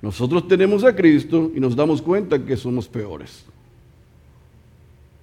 Nosotros 0.00 0.48
tenemos 0.48 0.82
a 0.82 0.96
Cristo 0.96 1.52
y 1.54 1.60
nos 1.60 1.76
damos 1.76 2.00
cuenta 2.02 2.42
que 2.42 2.56
somos 2.56 2.88
peores. 2.88 3.44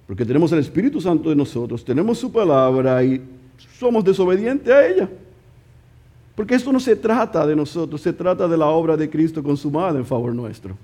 Porque 0.06 0.24
tenemos 0.24 0.50
el 0.52 0.60
Espíritu 0.60 1.00
Santo 1.00 1.28
de 1.28 1.36
nosotros, 1.36 1.84
tenemos 1.84 2.18
su 2.18 2.32
palabra 2.32 3.02
y 3.04 3.20
somos 3.78 4.04
desobedientes 4.04 4.72
a 4.72 4.86
ella. 4.86 5.08
Porque 6.40 6.54
esto 6.54 6.72
no 6.72 6.80
se 6.80 6.96
trata 6.96 7.46
de 7.46 7.54
nosotros, 7.54 8.00
se 8.00 8.14
trata 8.14 8.48
de 8.48 8.56
la 8.56 8.64
obra 8.68 8.96
de 8.96 9.10
Cristo 9.10 9.42
consumada 9.42 9.98
en 9.98 10.06
favor 10.06 10.34
nuestro. 10.34 10.74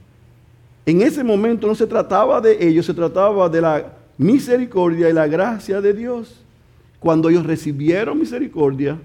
En 0.85 1.01
ese 1.01 1.25
momento 1.25 1.67
no 1.67 1.75
se 1.75 1.87
trataba 1.87 2.43
de 2.43 2.63
ellos, 2.63 2.85
se 2.85 2.93
trataba 2.93 3.49
de 3.49 3.63
la 3.63 3.95
misericordia 4.19 5.09
y 5.09 5.15
la 5.15 5.27
gracia 5.27 5.81
de 5.81 5.95
Dios. 5.95 6.45
Cuando 7.01 7.31
ellos 7.31 7.47
recibieron 7.47 8.19
misericordia, 8.19 8.99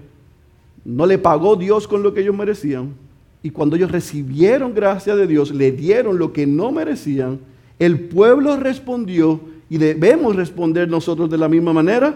no 0.84 1.06
le 1.06 1.16
pagó 1.16 1.56
Dios 1.56 1.88
con 1.88 2.02
lo 2.02 2.12
que 2.12 2.20
ellos 2.20 2.36
merecían, 2.36 2.96
y 3.42 3.48
cuando 3.48 3.76
ellos 3.76 3.90
recibieron 3.90 4.74
gracia 4.74 5.16
de 5.16 5.26
Dios, 5.26 5.52
le 5.54 5.72
dieron 5.72 6.18
lo 6.18 6.34
que 6.34 6.46
no 6.46 6.70
merecían, 6.70 7.40
el 7.78 7.98
pueblo 7.98 8.58
respondió 8.58 9.40
y 9.70 9.78
debemos 9.78 10.36
responder 10.36 10.86
nosotros 10.86 11.30
de 11.30 11.38
la 11.38 11.48
misma 11.48 11.72
manera, 11.72 12.14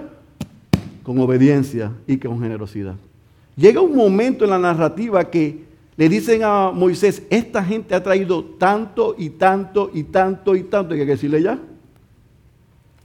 con 1.02 1.18
obediencia 1.20 1.90
y 2.06 2.18
con 2.18 2.38
generosidad. 2.38 2.96
Llega 3.56 3.80
un 3.80 3.96
momento 3.96 4.44
en 4.44 4.50
la 4.50 4.58
narrativa 4.58 5.24
que 5.24 5.64
le 5.96 6.08
dicen 6.08 6.42
a 6.44 6.70
Moisés, 6.70 7.22
esta 7.30 7.64
gente 7.64 7.94
ha 7.94 8.02
traído 8.02 8.44
tanto 8.44 9.14
y 9.16 9.30
tanto 9.30 9.90
y 9.94 10.04
tanto 10.04 10.54
y 10.54 10.62
tanto, 10.62 10.92
hay 10.92 11.00
que 11.00 11.06
decirle 11.06 11.42
ya, 11.42 11.58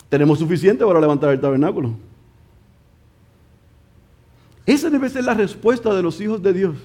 tenemos 0.10 0.40
suficiente 0.40 0.86
para 0.86 1.00
levantar 1.00 1.32
el 1.32 1.40
tabernáculo. 1.40 1.94
Esa 4.66 4.90
debe 4.90 5.10
ser 5.10 5.24
la 5.24 5.34
respuesta 5.34 5.94
de 5.94 6.04
los 6.04 6.20
hijos 6.20 6.42
de 6.42 6.52
Dios 6.54 6.76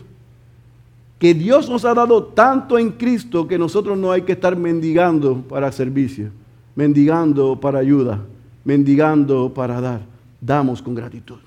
que 1.18 1.32
Dios 1.32 1.68
nos 1.68 1.84
ha 1.84 1.94
dado 1.94 2.24
tanto 2.24 2.78
en 2.78 2.90
Cristo 2.90 3.48
que 3.48 3.58
nosotros 3.58 3.96
no 3.96 4.12
hay 4.12 4.22
que 4.22 4.32
estar 4.32 4.56
mendigando 4.56 5.42
para 5.42 5.72
servicio, 5.72 6.30
mendigando 6.74 7.58
para 7.58 7.78
ayuda, 7.78 8.20
mendigando 8.64 9.52
para 9.52 9.80
dar. 9.80 10.00
Damos 10.40 10.82
con 10.82 10.94
gratitud. 10.94 11.45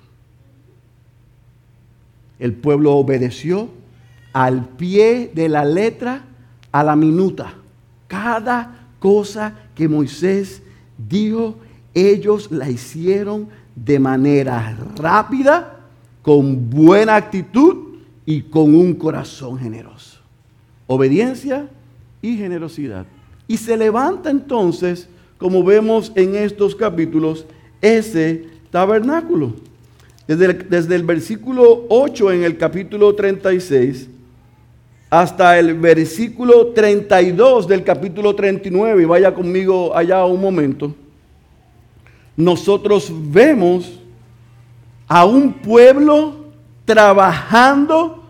El 2.40 2.54
pueblo 2.54 2.94
obedeció 2.96 3.70
al 4.34 4.68
pie 4.70 5.32
de 5.34 5.50
la 5.50 5.66
letra, 5.66 6.24
a 6.72 6.84
la 6.84 6.96
minuta. 6.96 7.54
Cada 8.08 8.88
cosa 9.00 9.54
que 9.76 9.88
Moisés 9.88 10.62
dijo, 10.98 11.56
ellos 11.94 12.52
la 12.52 12.70
hicieron 12.70 13.50
de 13.76 14.00
manera 14.00 14.78
rápida, 14.96 15.76
con 16.22 16.70
buena 16.70 17.16
actitud 17.16 17.98
y 18.26 18.42
con 18.44 18.76
un 18.76 18.94
corazón 18.94 19.58
generoso. 19.58 20.20
Obediencia 20.88 21.70
y 22.22 22.38
generosidad. 22.38 23.06
Y 23.48 23.58
se 23.58 23.76
levanta 23.78 24.30
entonces, 24.30 25.10
como 25.38 25.64
vemos 25.64 26.12
en 26.16 26.36
estos 26.36 26.76
capítulos, 26.76 27.46
ese 27.82 28.48
tabernáculo. 28.70 29.54
Desde 30.36 30.96
el, 30.96 31.04
versículo 31.04 31.86
8 31.90 32.32
en 32.34 32.44
el 32.44 32.56
capítulo 32.56 33.16
36 33.16 34.10
hasta 35.10 35.58
el 35.58 35.74
versículo 35.74 36.68
32 36.68 37.68
del 37.68 37.84
capítulo 37.84 38.36
39, 38.36 39.02
y 39.02 39.06
vaya 39.06 39.34
conmigo 39.34 39.96
allá 39.98 40.24
un 40.26 40.40
momento, 40.40 40.94
nosotros 42.38 43.12
vemos 43.12 44.00
a 45.08 45.26
un 45.26 45.52
pueblo 45.52 46.46
trabajando 46.86 48.24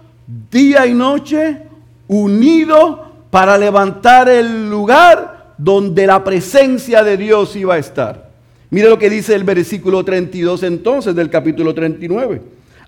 día 0.50 0.88
y 0.88 0.94
noche, 0.94 1.63
unido 2.08 3.12
para 3.29 3.58
levantar 3.58 4.29
el 4.29 4.70
lugar 4.70 5.53
donde 5.58 6.08
la 6.08 6.24
presencia 6.24 7.03
de 7.03 7.18
Dios 7.18 7.58
iba 7.58 7.74
a 7.74 7.79
estar. 7.79 8.29
Mire 8.72 8.90
lo 8.90 9.00
que 9.00 9.10
dice 9.10 9.34
el 9.34 9.44
versículo 9.44 10.04
32 10.04 10.64
entonces 10.64 11.16
del 11.16 11.30
capítulo 11.30 11.74
39. 11.74 12.42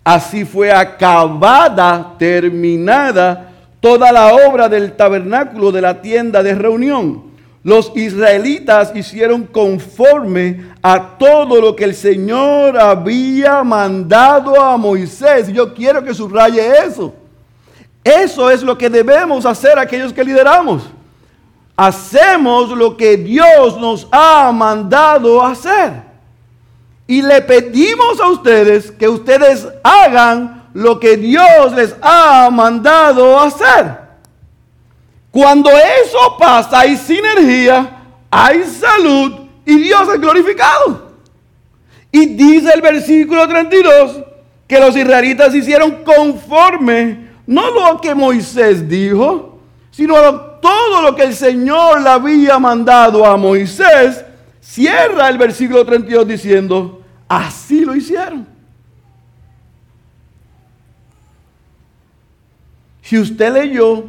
Así 0.03 0.45
fue 0.45 0.71
acabada, 0.71 2.15
terminada 2.17 3.51
toda 3.79 4.11
la 4.11 4.35
obra 4.47 4.69
del 4.69 4.93
tabernáculo 4.93 5.71
de 5.71 5.81
la 5.81 6.01
tienda 6.01 6.43
de 6.43 6.53
reunión. 6.53 7.31
Los 7.63 7.91
israelitas 7.95 8.91
hicieron 8.95 9.43
conforme 9.43 10.71
a 10.81 11.17
todo 11.17 11.59
lo 11.59 11.75
que 11.75 11.83
el 11.83 11.95
Señor 11.95 12.79
había 12.79 13.63
mandado 13.63 14.59
a 14.59 14.77
Moisés. 14.77 15.47
Yo 15.51 15.73
quiero 15.73 16.03
que 16.03 16.13
subraye 16.13 16.61
eso. 16.85 17.13
Eso 18.03 18.49
es 18.49 18.63
lo 18.63 18.77
que 18.77 18.89
debemos 18.89 19.45
hacer 19.45 19.77
aquellos 19.77 20.13
que 20.13 20.23
lideramos. 20.23 20.83
Hacemos 21.81 22.69
lo 22.69 22.95
que 22.95 23.17
Dios 23.17 23.75
nos 23.79 24.07
ha 24.11 24.51
mandado 24.51 25.43
hacer. 25.43 26.03
Y 27.07 27.23
le 27.23 27.41
pedimos 27.41 28.19
a 28.21 28.29
ustedes 28.29 28.91
que 28.91 29.09
ustedes 29.09 29.67
hagan 29.81 30.69
lo 30.75 30.99
que 30.99 31.17
Dios 31.17 31.73
les 31.75 31.95
ha 31.99 32.51
mandado 32.51 33.39
hacer. 33.39 33.97
Cuando 35.31 35.71
eso 35.71 36.37
pasa, 36.37 36.81
hay 36.81 36.95
sinergia, 36.95 37.99
hay 38.29 38.63
salud 38.63 39.39
y 39.65 39.79
Dios 39.79 40.07
es 40.07 40.21
glorificado. 40.21 41.13
Y 42.11 42.27
dice 42.27 42.73
el 42.75 42.81
versículo 42.83 43.47
32 43.47 44.21
que 44.67 44.79
los 44.79 44.95
israelitas 44.95 45.55
hicieron 45.55 46.03
conforme, 46.03 47.31
no 47.47 47.71
lo 47.71 47.99
que 47.99 48.13
Moisés 48.13 48.87
dijo, 48.87 49.57
sino 49.89 50.50
todo 50.61 51.01
lo 51.01 51.15
que 51.15 51.23
el 51.23 51.33
Señor 51.33 52.01
le 52.01 52.09
había 52.09 52.59
mandado 52.59 53.25
a 53.25 53.35
Moisés. 53.35 54.23
Cierra 54.59 55.27
el 55.27 55.37
versículo 55.37 55.85
32 55.85 56.27
diciendo, 56.27 57.01
así 57.27 57.83
lo 57.83 57.95
hicieron. 57.95 58.47
Si 63.01 63.17
usted 63.17 63.51
leyó 63.51 64.05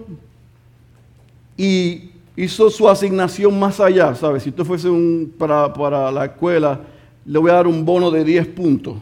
y 1.57 2.13
hizo 2.37 2.71
su 2.71 2.89
asignación 2.89 3.59
más 3.59 3.81
allá, 3.81 4.15
¿sabe? 4.15 4.39
Si 4.39 4.51
usted 4.51 4.65
fuese 4.65 4.89
un, 4.89 5.35
para, 5.37 6.13
la 6.13 6.27
escuela, 6.27 6.81
le 7.25 7.39
voy 7.39 7.51
a 7.51 7.55
dar 7.55 7.67
un 7.67 7.85
bono 7.85 8.11
de 8.11 8.23
10 8.23 8.47
puntos. 8.49 8.97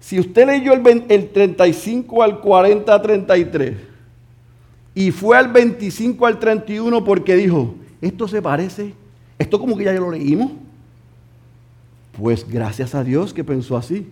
Si 0.00 0.20
usted 0.20 0.46
leyó 0.46 0.72
el, 0.72 1.04
el 1.08 1.30
35 1.30 2.22
al 2.22 2.40
40 2.40 2.94
a 2.94 3.00
33 3.00 3.85
y 4.96 5.10
fue 5.10 5.36
al 5.36 5.52
25 5.52 6.24
al 6.24 6.38
31 6.38 7.04
porque 7.04 7.36
dijo, 7.36 7.74
esto 8.00 8.26
se 8.26 8.40
parece, 8.40 8.94
esto 9.38 9.60
como 9.60 9.76
que 9.76 9.84
ya 9.84 9.92
lo 9.92 10.10
leímos, 10.10 10.52
pues 12.18 12.48
gracias 12.48 12.94
a 12.94 13.04
Dios 13.04 13.34
que 13.34 13.44
pensó 13.44 13.76
así. 13.76 14.06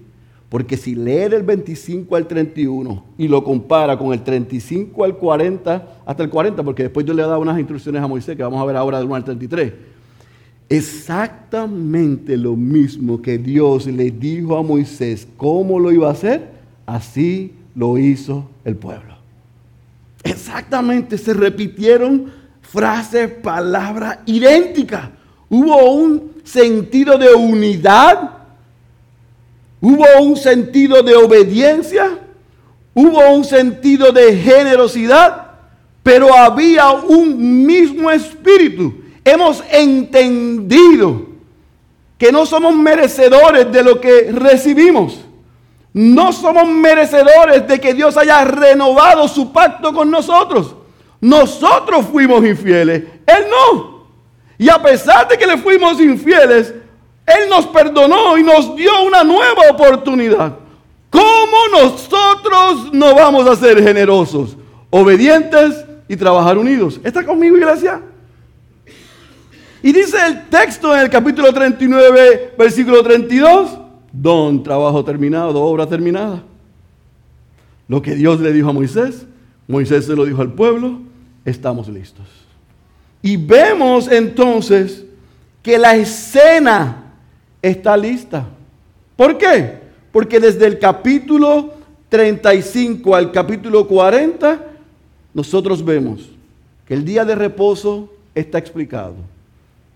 Porque 0.51 0.77
si 0.77 0.95
lee 0.95 1.31
del 1.31 1.43
25 1.43 2.15
al 2.15 2.29
31 2.29 3.03
y 3.17 3.29
lo 3.29 3.43
compara 3.43 3.97
con 3.97 4.13
el 4.13 4.23
35 4.23 5.05
al 5.05 5.17
40, 5.17 6.01
hasta 6.05 6.23
el 6.23 6.29
40, 6.29 6.63
porque 6.63 6.83
después 6.83 7.07
yo 7.07 7.15
le 7.15 7.23
he 7.23 7.27
dado 7.27 7.41
unas 7.41 7.59
instrucciones 7.59 8.03
a 8.03 8.07
Moisés 8.07 8.37
que 8.37 8.43
vamos 8.43 8.61
a 8.61 8.67
ver 8.67 8.77
ahora 8.77 8.99
del 8.99 9.07
1 9.07 9.15
al 9.15 9.25
33. 9.25 9.73
Exactamente 10.69 12.37
lo 12.37 12.57
mismo 12.57 13.23
que 13.23 13.39
Dios 13.39 13.87
le 13.87 14.11
dijo 14.11 14.59
a 14.59 14.63
Moisés 14.63 15.27
cómo 15.39 15.81
lo 15.81 15.91
iba 15.91 16.09
a 16.09 16.13
hacer, 16.13 16.51
así 16.85 17.55
lo 17.75 17.97
hizo 17.97 18.51
el 18.67 18.77
pueblo. 18.77 19.14
Exactamente, 20.25 21.19
se 21.19 21.35
repitieron 21.35 22.33
frases, 22.63 23.31
palabras 23.31 24.19
idénticas. 24.27 25.11
Hubo 25.49 25.93
un 25.93 26.33
sentido 26.43 27.17
de 27.17 27.33
unidad 27.33 28.45
Hubo 29.87 30.07
un 30.23 30.35
sentido 30.35 31.03
de 31.03 31.15
obediencia, 31.15 32.19
hubo 32.95 33.35
un 33.35 33.45
sentido 33.45 34.13
de 34.13 34.35
generosidad, 34.35 35.49
pero 36.03 36.35
había 36.35 36.91
un 36.91 37.67
mismo 37.67 38.11
espíritu. 38.11 38.95
Hemos 39.23 39.63
entendido 39.71 41.27
que 42.17 42.33
no 42.33 42.47
somos 42.47 42.75
merecedores 42.75 43.71
de 43.71 43.83
lo 43.83 44.01
que 44.01 44.33
recibimos. 44.33 45.21
No 45.95 46.33
somos 46.33 46.69
merecedores 46.69 47.67
de 47.67 47.81
que 47.81 47.95
Dios 47.95 48.17
haya 48.19 48.45
renovado 48.45 49.27
su 49.29 49.51
pacto 49.53 49.95
con 49.95 50.11
nosotros. 50.11 50.75
Nosotros 51.21 52.05
fuimos 52.13 52.45
infieles, 52.45 53.05
Él 53.27 53.45
no. 53.49 53.95
Y 54.59 54.69
a 54.69 54.83
pesar 54.83 55.27
de 55.27 55.39
que 55.39 55.47
le 55.47 55.57
fuimos 55.57 55.99
infieles, 56.01 56.75
él 57.27 57.49
nos 57.49 57.67
perdonó 57.67 58.37
y 58.37 58.43
nos 58.43 58.77
dio 58.77 59.03
una 59.03 59.25
nueva 59.25 59.71
oportunidad. 59.71 60.57
¿Cómo 61.11 61.69
nosotros 61.73 62.93
no 62.93 63.15
vamos 63.15 63.47
a 63.49 63.57
ser 63.57 63.83
generosos, 63.83 64.57
obedientes 64.91 65.85
y 66.09 66.17
trabajar 66.17 66.59
unidos? 66.59 67.01
¿Está 67.03 67.25
conmigo, 67.25 67.57
iglesia? 67.57 68.01
Y 69.83 69.93
dice 69.93 70.19
el 70.27 70.49
texto 70.49 70.95
en 70.95 71.03
el 71.03 71.11
capítulo 71.11 71.53
39, 71.53 72.55
versículo 72.59 73.03
32, 73.03 73.71
don 74.15 74.63
trabajo 74.63 75.05
terminado, 75.05 75.61
obra 75.61 75.87
terminada. 75.87 76.43
Lo 77.89 78.01
que 78.01 78.15
Dios 78.15 78.41
le 78.41 78.53
dijo 78.53 78.71
a 78.71 78.73
Moisés, 78.73 79.27
Moisés 79.67 80.07
se 80.07 80.15
lo 80.15 80.25
dijo 80.25 80.41
al 80.41 80.53
pueblo, 80.53 81.01
estamos 81.45 81.89
listos. 81.89 82.27
Y 83.21 83.37
vemos 83.37 84.11
entonces 84.11 85.05
que 85.63 85.79
la 85.79 85.97
escena 85.97 87.13
está 87.61 87.97
lista. 87.97 88.47
¿Por 89.17 89.37
qué? 89.37 89.81
Porque 90.13 90.39
desde 90.39 90.67
el 90.67 90.79
capítulo 90.79 91.73
35 92.09 93.17
al 93.17 93.33
capítulo 93.33 93.87
40, 93.89 94.65
nosotros 95.33 95.85
vemos 95.85 96.29
que 96.87 96.95
el 96.95 97.05
día 97.05 97.25
de 97.25 97.35
reposo 97.35 98.13
está 98.35 98.59
explicado, 98.59 99.15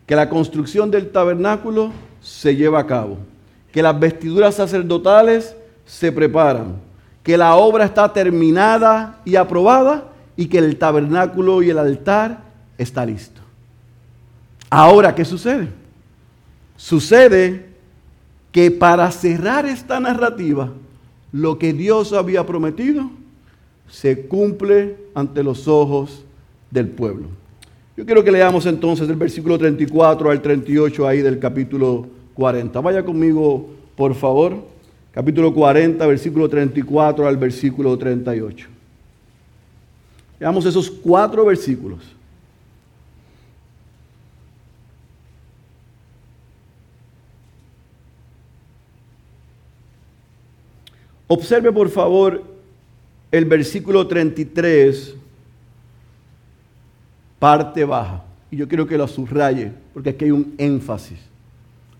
que 0.06 0.16
la 0.16 0.28
construcción 0.28 0.90
del 0.90 1.10
tabernáculo 1.10 1.92
se 2.20 2.56
lleva 2.56 2.80
a 2.80 2.86
cabo, 2.86 3.18
que 3.72 3.82
las 3.82 3.98
vestiduras 3.98 4.56
sacerdotales 4.56 5.54
se 5.84 6.12
preparan, 6.12 6.76
que 7.22 7.36
la 7.36 7.56
obra 7.56 7.84
está 7.84 8.12
terminada 8.12 9.20
y 9.24 9.36
aprobada 9.36 10.12
y 10.36 10.46
que 10.46 10.58
el 10.58 10.76
tabernáculo 10.76 11.62
y 11.62 11.70
el 11.70 11.78
altar 11.78 12.42
está 12.76 13.04
listo. 13.04 13.40
Ahora, 14.70 15.14
¿qué 15.14 15.24
sucede? 15.24 15.68
Sucede 16.76 17.66
que 18.52 18.70
para 18.70 19.10
cerrar 19.10 19.66
esta 19.66 20.00
narrativa, 20.00 20.70
lo 21.32 21.58
que 21.58 21.72
Dios 21.72 22.12
había 22.12 22.46
prometido 22.46 23.10
se 23.90 24.26
cumple 24.26 24.96
ante 25.14 25.42
los 25.42 25.66
ojos 25.68 26.24
del 26.70 26.88
pueblo. 26.88 27.28
Yo 27.96 28.06
quiero 28.06 28.22
que 28.22 28.30
leamos 28.30 28.64
entonces 28.66 29.08
el 29.08 29.16
versículo 29.16 29.58
34 29.58 30.30
al 30.30 30.40
38 30.40 31.08
ahí 31.08 31.20
del 31.20 31.38
capítulo 31.38 32.06
40. 32.38 32.80
Vaya 32.80 33.04
conmigo, 33.04 33.68
por 33.96 34.14
favor. 34.14 34.64
Capítulo 35.10 35.52
40, 35.52 36.06
versículo 36.06 36.48
34 36.48 37.26
al 37.26 37.36
versículo 37.36 37.98
38. 37.98 38.68
Veamos 40.38 40.64
esos 40.64 40.88
cuatro 40.88 41.44
versículos. 41.44 41.98
Observe 51.26 51.72
por 51.72 51.90
favor 51.90 52.44
el 53.32 53.44
versículo 53.46 54.06
33, 54.06 55.16
parte 57.40 57.84
baja. 57.84 58.22
Y 58.48 58.56
yo 58.58 58.68
quiero 58.68 58.86
que 58.86 58.96
lo 58.96 59.08
subraye, 59.08 59.72
porque 59.92 60.10
aquí 60.10 60.26
hay 60.26 60.30
un 60.30 60.54
énfasis. 60.56 61.18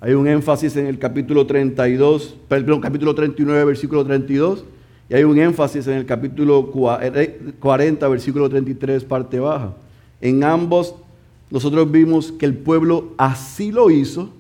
Hay 0.00 0.12
un 0.12 0.28
énfasis 0.28 0.76
en 0.76 0.86
el 0.86 0.96
capítulo 0.96 1.44
32, 1.44 2.36
perdón, 2.46 2.80
capítulo 2.80 3.16
39, 3.16 3.64
versículo 3.64 4.04
32, 4.04 4.64
y 5.10 5.14
hay 5.14 5.24
un 5.24 5.36
énfasis 5.36 5.88
en 5.88 5.94
el 5.94 6.06
capítulo 6.06 6.70
40, 6.70 8.06
versículo 8.06 8.48
33, 8.48 9.02
parte 9.02 9.40
baja. 9.40 9.74
En 10.20 10.44
ambos 10.44 10.94
nosotros 11.50 11.90
vimos 11.90 12.30
que 12.30 12.46
el 12.46 12.54
pueblo 12.54 13.08
así 13.16 13.72
lo 13.72 13.90
hizo, 13.90 14.30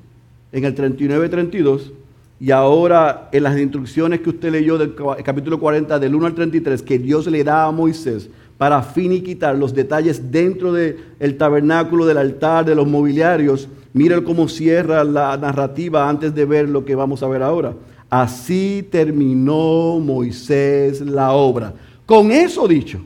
en 0.52 0.64
el 0.64 0.76
39, 0.76 1.28
32, 1.28 1.90
y 2.38 2.52
ahora 2.52 3.28
en 3.32 3.42
las 3.42 3.58
instrucciones 3.58 4.20
que 4.20 4.30
usted 4.30 4.52
leyó 4.52 4.78
del 4.78 4.94
capítulo 5.24 5.58
40 5.58 5.98
del 5.98 6.14
1 6.14 6.26
al 6.26 6.34
33 6.34 6.82
que 6.82 7.00
Dios 7.00 7.26
le 7.26 7.42
da 7.42 7.64
a 7.64 7.72
Moisés 7.72 8.30
para 8.58 8.80
finiquitar 8.82 9.56
los 9.56 9.74
detalles 9.74 10.30
dentro 10.30 10.72
del 10.72 11.36
tabernáculo, 11.36 12.06
del 12.06 12.18
altar, 12.18 12.64
de 12.64 12.76
los 12.76 12.86
mobiliarios, 12.86 13.68
mire 13.98 14.22
cómo 14.22 14.48
cierra 14.48 15.02
la 15.02 15.36
narrativa 15.36 16.08
antes 16.08 16.32
de 16.32 16.44
ver 16.44 16.68
lo 16.68 16.84
que 16.84 16.94
vamos 16.94 17.20
a 17.24 17.28
ver 17.28 17.42
ahora. 17.42 17.74
Así 18.08 18.86
terminó 18.90 19.98
Moisés 19.98 21.00
la 21.00 21.32
obra. 21.32 21.74
Con 22.06 22.30
eso 22.30 22.68
dicho, 22.68 23.00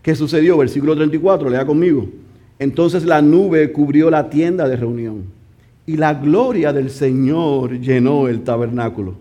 ¿qué 0.00 0.14
sucedió? 0.14 0.56
Versículo 0.56 0.94
34, 0.94 1.50
lea 1.50 1.66
conmigo. 1.66 2.08
Entonces 2.60 3.04
la 3.04 3.20
nube 3.20 3.72
cubrió 3.72 4.10
la 4.10 4.30
tienda 4.30 4.68
de 4.68 4.76
reunión 4.76 5.24
y 5.86 5.96
la 5.96 6.14
gloria 6.14 6.72
del 6.72 6.88
Señor 6.88 7.80
llenó 7.80 8.28
el 8.28 8.42
tabernáculo. 8.42 9.16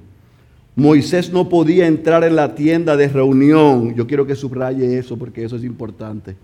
Moisés 0.75 1.33
no 1.33 1.49
podía 1.49 1.87
entrar 1.87 2.23
en 2.23 2.35
la 2.35 2.53
tienda 2.53 2.95
de 2.95 3.07
reunión. 3.07 3.95
Yo 3.95 4.05
quiero 4.05 4.27
que 4.27 4.35
subraye 4.35 4.99
eso 4.99 5.17
porque 5.17 5.43
eso 5.43 5.55
es 5.55 5.63
importante. 5.63 6.35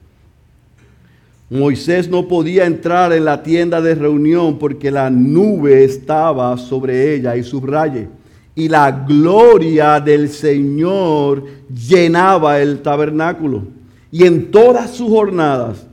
Moisés 1.49 2.09
no 2.09 2.27
podía 2.27 2.65
entrar 2.65 3.13
en 3.13 3.23
la 3.23 3.41
tienda 3.41 3.81
de 3.81 3.95
reunión 3.95 4.59
porque 4.59 4.91
la 4.91 5.09
nube 5.09 5.85
estaba 5.85 6.57
sobre 6.57 7.15
ella 7.15 7.37
y 7.37 7.43
subraye. 7.43 8.09
Y 8.53 8.67
la 8.67 8.91
gloria 8.91 9.99
del 9.99 10.29
Señor 10.29 11.45
llenaba 11.69 12.59
el 12.59 12.79
tabernáculo. 12.79 13.63
Y 14.11 14.25
en 14.25 14.51
todas 14.51 14.91
sus 14.91 15.09
jornadas 15.09 15.85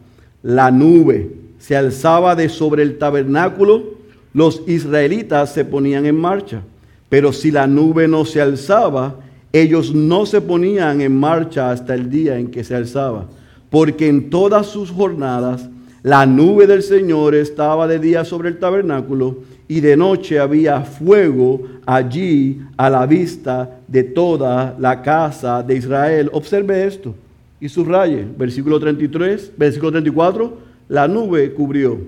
la 0.42 0.70
nube 0.70 1.30
se 1.58 1.76
alzaba 1.76 2.34
de 2.34 2.48
sobre 2.48 2.82
el 2.82 2.98
tabernáculo. 2.98 3.94
Los 4.32 4.62
israelitas 4.66 5.52
se 5.52 5.64
ponían 5.64 6.06
en 6.06 6.16
marcha. 6.16 6.62
Pero 7.08 7.32
si 7.32 7.52
la 7.52 7.68
nube 7.68 8.08
no 8.08 8.24
se 8.24 8.40
alzaba, 8.40 9.20
ellos 9.52 9.94
no 9.94 10.26
se 10.26 10.40
ponían 10.40 11.00
en 11.00 11.16
marcha 11.16 11.70
hasta 11.70 11.94
el 11.94 12.10
día 12.10 12.38
en 12.38 12.50
que 12.50 12.64
se 12.64 12.74
alzaba. 12.74 13.26
Porque 13.74 14.06
en 14.06 14.30
todas 14.30 14.68
sus 14.68 14.92
jornadas 14.92 15.68
la 16.04 16.26
nube 16.26 16.68
del 16.68 16.80
Señor 16.80 17.34
estaba 17.34 17.88
de 17.88 17.98
día 17.98 18.24
sobre 18.24 18.48
el 18.50 18.60
tabernáculo 18.60 19.38
y 19.66 19.80
de 19.80 19.96
noche 19.96 20.38
había 20.38 20.82
fuego 20.82 21.60
allí 21.84 22.60
a 22.76 22.88
la 22.88 23.04
vista 23.04 23.80
de 23.88 24.04
toda 24.04 24.76
la 24.78 25.02
casa 25.02 25.60
de 25.64 25.74
Israel. 25.74 26.30
Observe 26.32 26.86
esto 26.86 27.16
y 27.58 27.68
subraye. 27.68 28.24
Versículo 28.38 28.78
33, 28.78 29.54
versículo 29.56 29.90
34, 29.90 30.56
la 30.86 31.08
nube 31.08 31.52
cubrió. 31.52 31.98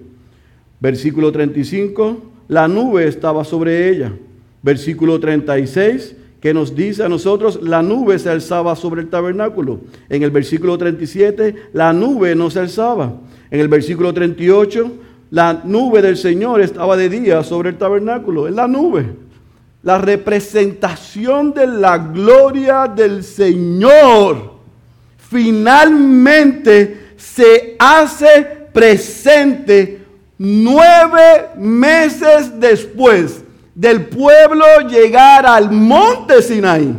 Versículo 0.79 1.33
35, 1.33 2.23
la 2.47 2.69
nube 2.69 3.09
estaba 3.09 3.43
sobre 3.43 3.91
ella. 3.91 4.13
Versículo 4.63 5.19
36, 5.19 6.15
que 6.47 6.55
nos 6.55 6.77
dice 6.77 7.03
a 7.03 7.09
nosotros, 7.09 7.59
la 7.61 7.83
nube 7.83 8.21
se 8.21 8.31
alzaba 8.31 8.77
sobre 8.77 9.01
el 9.03 9.09
tabernáculo. 9.09 9.81
En 10.09 10.23
el 10.23 10.31
versículo 10.31 10.79
37, 10.79 11.71
la 11.73 11.93
nube 11.93 12.37
no 12.37 12.51
se 12.51 12.61
alzaba. 12.61 13.15
En 13.51 13.59
el 13.59 13.67
versículo 13.67 14.15
38, 14.15 14.93
la 15.31 15.63
nube 15.65 16.03
del 16.03 16.17
Señor 16.17 16.61
estaba 16.61 16.97
de 16.97 17.09
día 17.09 17.43
sobre 17.43 17.71
el 17.71 17.79
tabernáculo. 17.79 18.47
En 18.47 18.55
la 18.55 18.69
nube. 18.69 19.07
La 19.83 19.99
representación 19.99 21.53
de 21.53 21.67
la 21.67 21.99
gloria 21.99 22.87
del 22.87 23.25
Señor 23.25 24.53
finalmente 25.17 27.09
se 27.17 27.75
hace 27.77 28.69
presente 28.73 30.01
nueve 30.39 31.49
meses 31.57 32.61
después 32.61 33.43
del 33.77 34.07
pueblo 34.07 34.65
llegar 34.89 35.45
al 35.45 35.71
monte 35.71 36.41
Sinaí, 36.41 36.95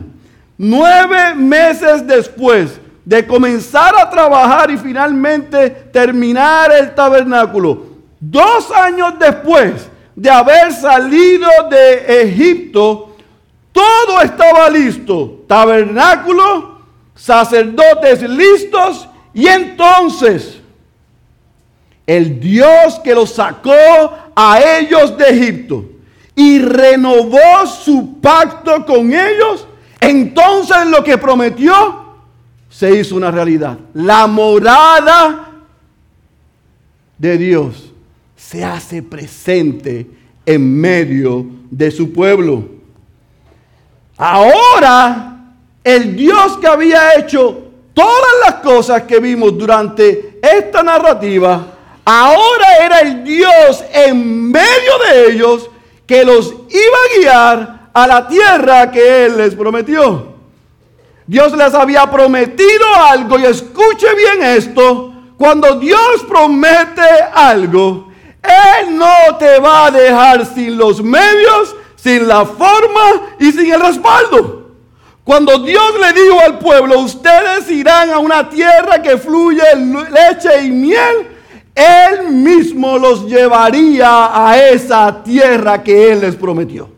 nueve 0.60 1.34
meses 1.34 2.06
después 2.06 2.80
de 3.04 3.26
comenzar 3.26 3.96
a 3.98 4.08
trabajar 4.08 4.70
y 4.70 4.78
finalmente 4.78 5.72
terminar 5.72 6.72
el 6.72 6.94
tabernáculo, 6.94 7.84
dos 8.20 8.70
años 8.70 9.16
después 9.20 9.90
de 10.16 10.30
haber 10.30 10.72
salido 10.72 11.50
de 11.68 12.22
Egipto, 12.22 13.16
todo 13.72 14.22
estaba 14.22 14.70
listo, 14.70 15.44
tabernáculo, 15.48 16.82
sacerdotes 17.16 18.22
listos 18.22 19.10
y 19.34 19.48
entonces 19.48 20.60
el 22.06 22.40
Dios 22.40 23.00
que 23.04 23.16
los 23.16 23.32
sacó 23.32 23.72
a 24.36 24.60
ellos 24.80 25.18
de 25.18 25.26
Egipto, 25.26 25.97
y 26.40 26.60
renovó 26.60 27.66
su 27.66 28.22
pacto 28.22 28.86
con 28.86 29.12
ellos, 29.12 29.68
entonces 30.00 30.86
lo 30.86 31.04
que 31.04 31.18
prometió 31.18 31.74
se 32.70 32.96
hizo 32.96 33.16
una 33.16 33.32
realidad. 33.32 33.80
La 33.96 34.28
morada 34.28 35.50
de 37.18 37.38
Dios 37.40 37.92
se 38.36 38.64
hace 38.64 39.02
presente 39.02 40.06
en 40.46 40.80
medio 40.80 41.44
de 41.72 41.90
su 41.90 42.14
pueblo. 42.14 42.70
Ahora, 44.16 45.40
el 45.84 46.16
Dios 46.16 46.60
que 46.60 46.68
había 46.68 47.16
hecho 47.16 47.64
todas 47.96 48.34
las 48.46 48.54
cosas 48.62 49.02
que 49.04 49.20
vimos 49.20 49.58
durante 49.58 50.40
esta 50.40 50.84
narrativa, 50.84 51.66
ahora 52.06 52.86
era 52.86 53.00
el 53.00 53.24
Dios 53.24 53.84
en 53.92 54.52
medio 54.52 55.00
de 55.10 55.32
ellos 55.32 55.72
que 56.08 56.24
los 56.24 56.52
iba 56.52 56.58
a 56.58 57.20
guiar 57.20 57.90
a 57.94 58.08
la 58.08 58.28
tierra 58.28 58.90
que 58.90 59.26
Él 59.26 59.38
les 59.38 59.54
prometió. 59.54 60.36
Dios 61.28 61.52
les 61.58 61.74
había 61.74 62.10
prometido 62.10 62.86
algo 63.10 63.38
y 63.38 63.46
escuche 63.46 64.08
bien 64.16 64.44
esto. 64.44 65.14
Cuando 65.38 65.76
Dios 65.76 66.24
promete 66.28 67.02
algo, 67.34 68.08
Él 68.42 68.98
no 68.98 69.38
te 69.38 69.60
va 69.60 69.88
a 69.88 69.92
dejar 69.92 70.46
sin 70.46 70.78
los 70.78 71.04
medios, 71.04 71.76
sin 71.96 72.28
la 72.28 72.46
forma 72.46 73.36
y 73.40 73.52
sin 73.52 73.72
el 73.72 73.82
respaldo. 73.82 74.72
Cuando 75.26 75.60
Dios 75.60 76.00
le 76.00 76.14
dijo 76.14 76.40
al 76.40 76.58
pueblo, 76.58 77.00
ustedes 77.00 77.70
irán 77.70 78.12
a 78.12 78.20
una 78.20 78.50
tierra 78.50 79.02
que 79.02 79.18
fluye 79.18 79.62
leche 79.76 80.64
y 80.64 80.72
miel, 80.72 81.37
él 81.78 82.32
mismo 82.32 82.98
los 82.98 83.28
llevaría 83.28 84.30
a 84.34 84.58
esa 84.72 85.24
tierra 85.24 85.84
que 85.84 86.12
Él 86.12 86.22
les 86.22 86.36
prometió. 86.36 86.90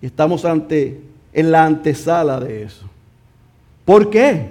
Y 0.00 0.06
estamos 0.06 0.44
ante, 0.44 1.00
en 1.32 1.52
la 1.52 1.64
antesala 1.64 2.40
de 2.40 2.64
eso. 2.64 2.86
¿Por 3.84 4.10
qué? 4.10 4.50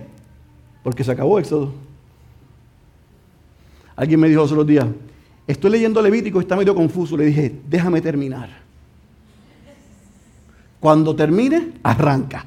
Porque 0.81 1.03
se 1.03 1.11
acabó 1.11 1.37
Éxodo. 1.39 1.73
Alguien 3.97 4.21
me 4.21 4.29
dijo 4.29 4.43
hace 4.43 4.53
unos 4.53 4.67
días, 4.67 4.87
estoy 5.45 5.71
leyendo 5.71 6.01
Levítico 6.01 6.39
y 6.39 6.43
está 6.43 6.55
medio 6.55 6.73
confuso. 6.73 7.17
Le 7.17 7.25
dije, 7.25 7.53
déjame 7.67 7.99
terminar. 7.99 8.49
Cuando 10.79 11.13
termine, 11.13 11.73
arranca. 11.83 12.45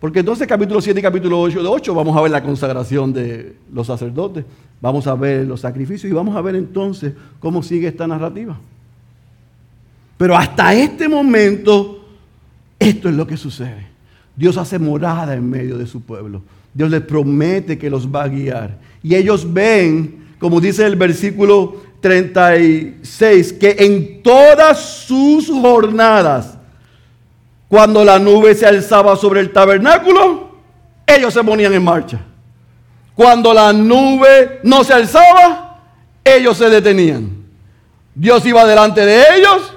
Porque 0.00 0.20
entonces 0.20 0.46
capítulo 0.46 0.80
7 0.80 1.00
y 1.00 1.02
capítulo 1.02 1.40
8 1.40 1.62
de 1.62 1.68
8 1.68 1.94
vamos 1.94 2.16
a 2.16 2.20
ver 2.20 2.30
la 2.30 2.42
consagración 2.42 3.12
de 3.12 3.56
los 3.72 3.86
sacerdotes, 3.86 4.44
vamos 4.80 5.06
a 5.06 5.14
ver 5.14 5.46
los 5.46 5.60
sacrificios 5.60 6.10
y 6.10 6.14
vamos 6.14 6.36
a 6.36 6.42
ver 6.42 6.54
entonces 6.54 7.14
cómo 7.40 7.62
sigue 7.62 7.88
esta 7.88 8.06
narrativa. 8.06 8.58
Pero 10.18 10.36
hasta 10.36 10.74
este 10.74 11.08
momento, 11.08 12.04
esto 12.78 13.08
es 13.08 13.14
lo 13.14 13.26
que 13.26 13.36
sucede. 13.36 13.86
Dios 14.34 14.56
hace 14.58 14.78
morada 14.78 15.34
en 15.34 15.48
medio 15.48 15.78
de 15.78 15.86
su 15.86 16.02
pueblo. 16.02 16.42
Dios 16.74 16.90
les 16.90 17.00
promete 17.00 17.78
que 17.78 17.88
los 17.88 18.06
va 18.06 18.24
a 18.24 18.28
guiar. 18.28 18.78
Y 19.02 19.14
ellos 19.14 19.50
ven, 19.50 20.26
como 20.38 20.60
dice 20.60 20.84
el 20.84 20.96
versículo 20.96 21.76
36, 22.00 23.54
que 23.54 23.76
en 23.78 24.22
todas 24.22 24.78
sus 24.78 25.48
jornadas 25.48 26.55
cuando 27.68 28.04
la 28.04 28.18
nube 28.18 28.54
se 28.54 28.66
alzaba 28.66 29.16
sobre 29.16 29.40
el 29.40 29.52
tabernáculo, 29.52 30.50
ellos 31.06 31.34
se 31.34 31.42
ponían 31.42 31.72
en 31.72 31.82
marcha. 31.82 32.20
Cuando 33.14 33.52
la 33.52 33.72
nube 33.72 34.60
no 34.62 34.84
se 34.84 34.92
alzaba, 34.92 35.80
ellos 36.22 36.56
se 36.56 36.68
detenían. 36.68 37.30
Dios 38.14 38.44
iba 38.46 38.64
delante 38.66 39.04
de 39.04 39.22
ellos, 39.36 39.74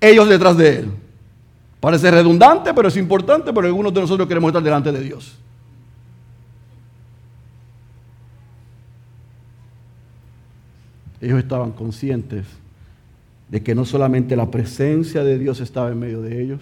ellos 0.00 0.28
detrás 0.28 0.56
de 0.56 0.76
él. 0.76 0.92
Parece 1.80 2.10
redundante, 2.10 2.72
pero 2.74 2.88
es 2.88 2.96
importante, 2.96 3.52
pero 3.52 3.66
algunos 3.66 3.92
de 3.92 4.00
nosotros 4.00 4.28
queremos 4.28 4.48
estar 4.48 4.62
delante 4.62 4.92
de 4.92 5.00
Dios. 5.00 5.36
Ellos 11.20 11.38
estaban 11.38 11.72
conscientes 11.72 12.46
de 13.48 13.62
que 13.62 13.74
no 13.74 13.84
solamente 13.84 14.34
la 14.34 14.50
presencia 14.50 15.22
de 15.22 15.38
Dios 15.38 15.60
estaba 15.60 15.90
en 15.90 15.98
medio 16.00 16.20
de 16.20 16.42
ellos, 16.42 16.60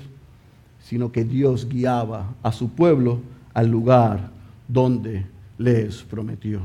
sino 0.90 1.12
que 1.12 1.22
Dios 1.22 1.68
guiaba 1.68 2.34
a 2.42 2.50
su 2.50 2.68
pueblo 2.68 3.20
al 3.54 3.68
lugar 3.68 4.28
donde 4.66 5.24
les 5.56 6.02
prometió. 6.02 6.62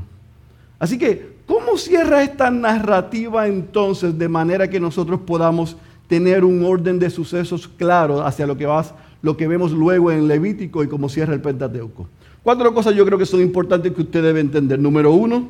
Así 0.80 0.98
que, 0.98 1.36
¿cómo 1.46 1.78
cierra 1.78 2.24
esta 2.24 2.50
narrativa 2.50 3.46
entonces 3.46 4.18
de 4.18 4.28
manera 4.28 4.68
que 4.68 4.80
nosotros 4.80 5.20
podamos 5.20 5.76
tener 6.08 6.44
un 6.44 6.64
orden 6.64 6.98
de 6.98 7.08
sucesos 7.08 7.68
claro 7.68 8.26
hacia 8.26 8.48
lo 8.48 8.56
que, 8.56 8.66
va, 8.66 8.84
lo 9.22 9.36
que 9.36 9.46
vemos 9.46 9.70
luego 9.70 10.10
en 10.10 10.26
Levítico 10.26 10.82
y 10.82 10.88
cómo 10.88 11.08
cierra 11.08 11.32
el 11.32 11.40
Pentateuco? 11.40 12.08
Cuatro 12.42 12.74
cosas 12.74 12.96
yo 12.96 13.06
creo 13.06 13.18
que 13.18 13.26
son 13.26 13.40
importantes 13.40 13.92
que 13.92 14.02
usted 14.02 14.24
debe 14.24 14.40
entender. 14.40 14.80
Número 14.80 15.12
uno, 15.12 15.46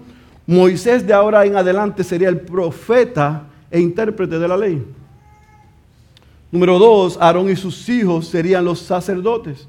Moisés 0.46 1.06
de 1.06 1.14
ahora 1.14 1.46
en 1.46 1.56
adelante 1.56 2.04
sería 2.04 2.28
el 2.28 2.40
profeta 2.40 3.44
e 3.70 3.80
intérprete 3.80 4.38
de 4.38 4.46
la 4.46 4.58
ley. 4.58 4.84
Número 6.50 6.78
dos, 6.78 7.18
Aarón 7.20 7.50
y 7.50 7.56
sus 7.56 7.88
hijos 7.88 8.28
serían 8.28 8.64
los 8.64 8.80
sacerdotes. 8.80 9.68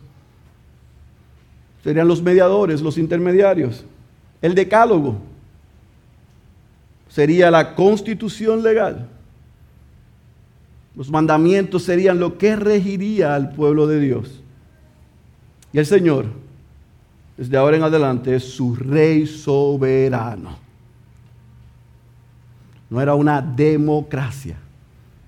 Serían 1.83 2.07
los 2.07 2.21
mediadores, 2.21 2.81
los 2.81 2.97
intermediarios. 2.97 3.83
El 4.41 4.53
decálogo 4.53 5.17
sería 7.09 7.49
la 7.49 7.73
constitución 7.75 8.61
legal. 8.61 9.07
Los 10.95 11.09
mandamientos 11.09 11.83
serían 11.83 12.19
lo 12.19 12.37
que 12.37 12.55
regiría 12.55 13.35
al 13.35 13.51
pueblo 13.51 13.87
de 13.87 13.99
Dios. 13.99 14.41
Y 15.71 15.79
el 15.79 15.85
Señor, 15.85 16.25
desde 17.37 17.57
ahora 17.57 17.77
en 17.77 17.83
adelante, 17.83 18.35
es 18.35 18.43
su 18.43 18.75
rey 18.75 19.27
soberano. 19.27 20.57
No 22.89 23.01
era 23.01 23.15
una 23.15 23.41
democracia, 23.41 24.57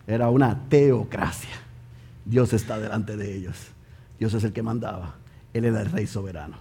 era 0.09 0.31
una 0.31 0.57
teocracia. 0.69 1.55
Dios 2.25 2.51
está 2.53 2.79
delante 2.79 3.15
de 3.15 3.35
ellos. 3.35 3.55
Dios 4.17 4.33
es 4.33 4.43
el 4.43 4.53
que 4.53 4.63
mandaba. 4.63 5.15
Él 5.53 5.65
era 5.65 5.81
el 5.81 5.91
rey 5.91 6.07
soberano. 6.07 6.57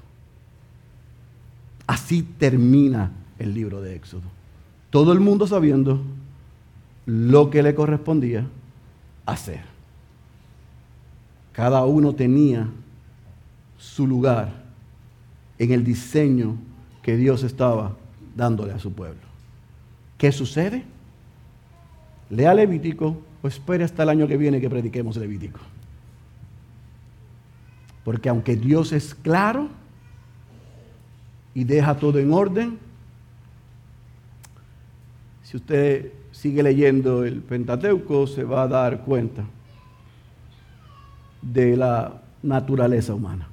Así 1.86 2.22
termina 2.22 3.10
el 3.38 3.54
libro 3.54 3.80
de 3.80 3.96
Éxodo. 3.96 4.28
Todo 4.90 5.12
el 5.12 5.20
mundo 5.20 5.46
sabiendo 5.46 6.02
lo 7.06 7.48
que 7.48 7.62
le 7.62 7.74
correspondía 7.74 8.46
hacer. 9.24 9.62
Cada 11.52 11.86
uno 11.86 12.14
tenía 12.14 12.68
su 13.78 14.06
lugar 14.06 14.52
en 15.58 15.72
el 15.72 15.84
diseño 15.84 16.56
que 17.02 17.16
Dios 17.16 17.42
estaba 17.44 17.96
dándole 18.36 18.72
a 18.72 18.78
su 18.78 18.92
pueblo. 18.92 19.22
¿Qué 20.18 20.32
sucede? 20.32 20.84
Lea 22.28 22.52
Levítico 22.52 23.22
o 23.42 23.48
espere 23.48 23.84
hasta 23.84 24.02
el 24.02 24.08
año 24.08 24.26
que 24.26 24.36
viene 24.36 24.60
que 24.60 24.70
prediquemos 24.70 25.16
Levítico. 25.16 25.60
Porque 28.04 28.28
aunque 28.28 28.56
Dios 28.56 28.92
es 28.92 29.14
claro 29.14 29.68
y 31.54 31.64
deja 31.64 31.96
todo 31.96 32.18
en 32.18 32.32
orden, 32.32 32.78
si 35.42 35.56
usted 35.56 36.12
sigue 36.30 36.62
leyendo 36.62 37.24
el 37.24 37.40
Pentateuco 37.40 38.26
se 38.26 38.44
va 38.44 38.62
a 38.62 38.68
dar 38.68 39.00
cuenta 39.00 39.44
de 41.42 41.76
la 41.76 42.22
naturaleza 42.42 43.14
humana. 43.14 43.48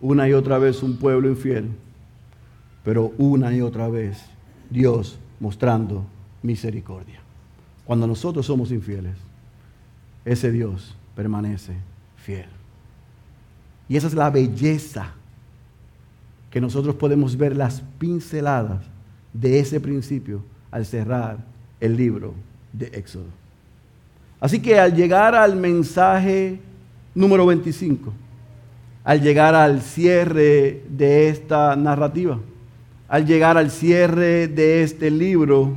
Una 0.00 0.28
y 0.28 0.32
otra 0.32 0.58
vez 0.58 0.82
un 0.82 0.96
pueblo 0.96 1.28
infiel, 1.28 1.70
pero 2.84 3.12
una 3.18 3.52
y 3.54 3.62
otra 3.62 3.88
vez 3.88 4.24
Dios 4.70 5.18
mostrando 5.40 6.04
misericordia. 6.42 7.23
Cuando 7.84 8.06
nosotros 8.06 8.46
somos 8.46 8.70
infieles, 8.70 9.16
ese 10.24 10.50
Dios 10.50 10.96
permanece 11.14 11.74
fiel. 12.16 12.46
Y 13.88 13.96
esa 13.96 14.06
es 14.06 14.14
la 14.14 14.30
belleza 14.30 15.12
que 16.50 16.60
nosotros 16.60 16.94
podemos 16.94 17.36
ver 17.36 17.56
las 17.56 17.82
pinceladas 17.98 18.80
de 19.32 19.58
ese 19.58 19.80
principio 19.80 20.42
al 20.70 20.86
cerrar 20.86 21.38
el 21.80 21.96
libro 21.96 22.34
de 22.72 22.86
Éxodo. 22.86 23.26
Así 24.40 24.60
que 24.60 24.78
al 24.78 24.94
llegar 24.94 25.34
al 25.34 25.56
mensaje 25.56 26.60
número 27.14 27.46
25, 27.46 28.12
al 29.02 29.20
llegar 29.20 29.54
al 29.54 29.82
cierre 29.82 30.82
de 30.88 31.28
esta 31.28 31.76
narrativa, 31.76 32.40
al 33.08 33.26
llegar 33.26 33.58
al 33.58 33.70
cierre 33.70 34.48
de 34.48 34.82
este 34.82 35.10
libro, 35.10 35.76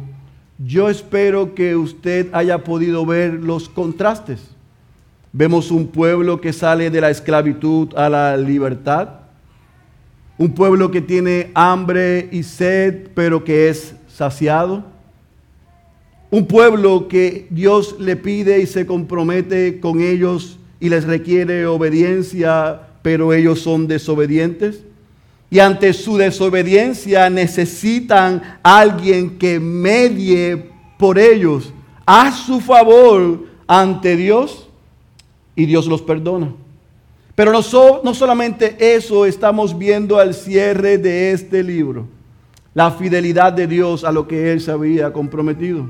yo 0.57 0.89
espero 0.89 1.53
que 1.53 1.75
usted 1.75 2.29
haya 2.33 2.63
podido 2.63 3.05
ver 3.05 3.33
los 3.33 3.69
contrastes. 3.69 4.41
Vemos 5.31 5.69
un 5.69 5.87
pueblo 5.87 6.41
que 6.41 6.53
sale 6.53 6.89
de 6.89 7.01
la 7.01 7.11
esclavitud 7.11 7.93
a 7.95 8.09
la 8.09 8.37
libertad, 8.37 9.09
un 10.37 10.53
pueblo 10.53 10.89
que 10.89 11.01
tiene 11.01 11.51
hambre 11.53 12.29
y 12.31 12.43
sed, 12.43 13.09
pero 13.13 13.43
que 13.43 13.69
es 13.69 13.95
saciado, 14.07 14.83
un 16.31 16.47
pueblo 16.47 17.07
que 17.07 17.47
Dios 17.49 17.95
le 17.99 18.15
pide 18.15 18.59
y 18.59 18.65
se 18.65 18.85
compromete 18.85 19.79
con 19.79 20.01
ellos 20.01 20.59
y 20.79 20.89
les 20.89 21.05
requiere 21.05 21.65
obediencia, 21.67 22.81
pero 23.01 23.33
ellos 23.33 23.59
son 23.59 23.87
desobedientes 23.87 24.83
y 25.49 25.60
ante 25.60 25.93
su 25.93 26.17
desobediencia 26.17 27.29
necesitan 27.29 28.60
alguien 28.63 29.38
que 29.38 29.60
medie 29.60 30.69
por 30.97 31.17
ellos 31.17 31.71
a 32.05 32.31
su 32.31 32.60
favor 32.60 33.45
ante 33.65 34.15
Dios 34.15 34.67
y 35.55 35.65
Dios 35.65 35.88
los 35.88 36.01
perdona. 36.01 36.53
Pero 37.36 37.51
no, 37.51 37.62
no 38.03 38.13
solamente 38.13 38.75
eso 38.79 39.25
estamos 39.25 39.77
viendo 39.77 40.19
al 40.19 40.33
cierre 40.33 40.97
de 40.97 41.31
este 41.31 41.63
libro, 41.63 42.07
la 42.73 42.91
fidelidad 42.91 43.53
de 43.53 43.67
Dios 43.67 44.03
a 44.03 44.12
lo 44.12 44.27
que 44.27 44.51
Él 44.51 44.60
se 44.60 44.71
había 44.71 45.13
comprometido. 45.13 45.88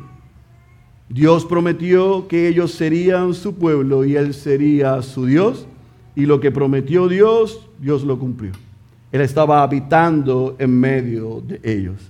Dios 1.09 1.45
prometió 1.45 2.27
que 2.27 2.49
ellos 2.49 2.73
serían 2.73 3.33
su 3.33 3.55
pueblo 3.55 4.03
y 4.03 4.17
Él 4.17 4.33
sería 4.33 5.01
su 5.01 5.25
Dios. 5.25 5.65
Y 6.15 6.25
lo 6.25 6.39
que 6.39 6.51
prometió 6.51 7.07
Dios, 7.07 7.61
Dios 7.79 8.03
lo 8.03 8.19
cumplió. 8.19 8.51
Él 9.11 9.21
estaba 9.21 9.63
habitando 9.63 10.55
en 10.59 10.79
medio 10.79 11.41
de 11.41 11.59
ellos. 11.63 12.01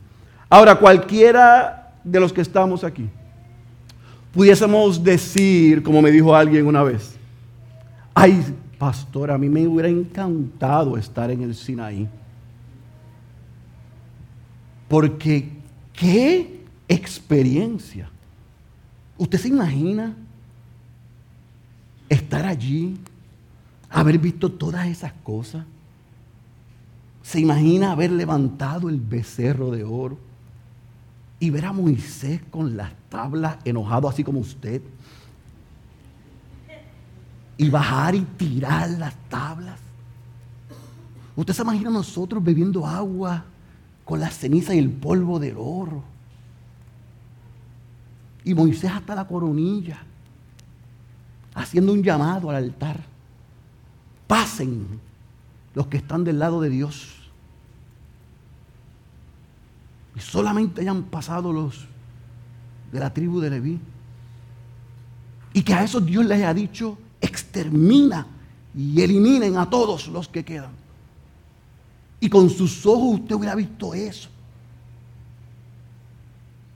Ahora, 0.50 0.76
cualquiera 0.76 1.94
de 2.04 2.20
los 2.20 2.34
que 2.34 2.42
estamos 2.42 2.84
aquí, 2.84 3.08
pudiésemos 4.34 5.04
decir, 5.04 5.84
como 5.84 6.02
me 6.02 6.12
dijo 6.12 6.36
alguien 6.36 6.66
una 6.66 6.84
vez, 6.84 7.16
ay, 8.14 8.44
pastor, 8.78 9.32
a 9.32 9.38
mí 9.38 9.50
me 9.50 9.68
hubiera 9.68 9.90
encantado 9.90 10.98
estar 10.98 11.30
en 11.30 11.42
el 11.42 11.54
Sinaí. 11.54 12.08
Porque 14.88 15.50
qué 15.94 16.62
experiencia. 16.88 18.10
¿Usted 19.18 19.38
se 19.40 19.48
imagina 19.50 20.16
estar 22.08 22.46
allí, 22.46 22.98
haber 23.90 24.18
visto 24.18 24.50
todas 24.50 24.88
esas 24.88 25.12
cosas? 25.24 25.66
¿Se 27.28 27.42
imagina 27.42 27.92
haber 27.92 28.14
levantado 28.14 28.88
el 28.88 29.02
becerro 29.02 29.70
de 29.70 29.84
oro 29.84 30.18
y 31.42 31.50
ver 31.50 31.66
a 31.66 31.74
Moisés 31.74 32.40
con 32.50 32.78
las 32.78 32.94
tablas 33.10 33.58
enojado 33.66 34.08
así 34.08 34.24
como 34.24 34.40
usted? 34.40 34.82
Y 37.58 37.70
bajar 37.70 38.16
y 38.16 38.22
tirar 38.22 38.92
las 38.92 39.14
tablas. 39.28 39.78
¿Usted 41.36 41.54
se 41.54 41.64
imagina 41.64 41.90
a 41.90 41.94
nosotros 41.94 42.42
bebiendo 42.42 42.88
agua 42.88 43.44
con 44.06 44.22
la 44.22 44.30
ceniza 44.30 44.74
y 44.74 44.80
el 44.80 44.90
polvo 44.90 45.38
del 45.38 45.58
oro? 45.58 46.06
Y 48.46 48.54
Moisés 48.54 48.90
hasta 48.90 49.16
la 49.16 49.28
coronilla, 49.28 50.02
haciendo 51.56 51.92
un 51.92 52.02
llamado 52.02 52.50
al 52.50 52.56
altar. 52.56 53.02
Pasen 54.28 55.02
los 55.76 55.88
que 55.88 55.98
están 55.98 56.24
del 56.24 56.40
lado 56.40 56.62
de 56.62 56.70
Dios 56.70 57.17
y 60.18 60.20
solamente 60.20 60.82
hayan 60.82 61.04
pasado 61.04 61.54
los 61.54 61.86
de 62.92 63.00
la 63.00 63.14
tribu 63.14 63.40
de 63.40 63.52
Leví. 63.52 63.80
Y 65.54 65.62
que 65.62 65.76
a 65.76 65.84
esos 65.84 66.04
Dios 66.04 66.26
les 66.26 66.38
haya 66.38 66.54
dicho, 66.56 66.98
extermina 67.22 68.26
y 68.76 69.00
eliminen 69.00 69.58
a 69.58 69.70
todos 69.70 70.08
los 70.08 70.28
que 70.28 70.44
quedan. 70.44 70.72
Y 72.20 72.30
con 72.30 72.50
sus 72.50 72.84
ojos 72.88 73.20
usted 73.20 73.36
hubiera 73.36 73.54
visto 73.54 73.94
eso. 73.94 74.30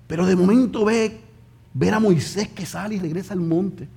Pero 0.06 0.28
de 0.28 0.36
momento 0.36 0.86
ve 0.86 1.20
ver 1.74 1.96
a 1.96 2.00
Moisés 2.00 2.50
que 2.50 2.66
sale 2.66 2.96
y 2.96 3.00
regresa 3.00 3.34
al 3.34 3.40
monte. 3.40 3.88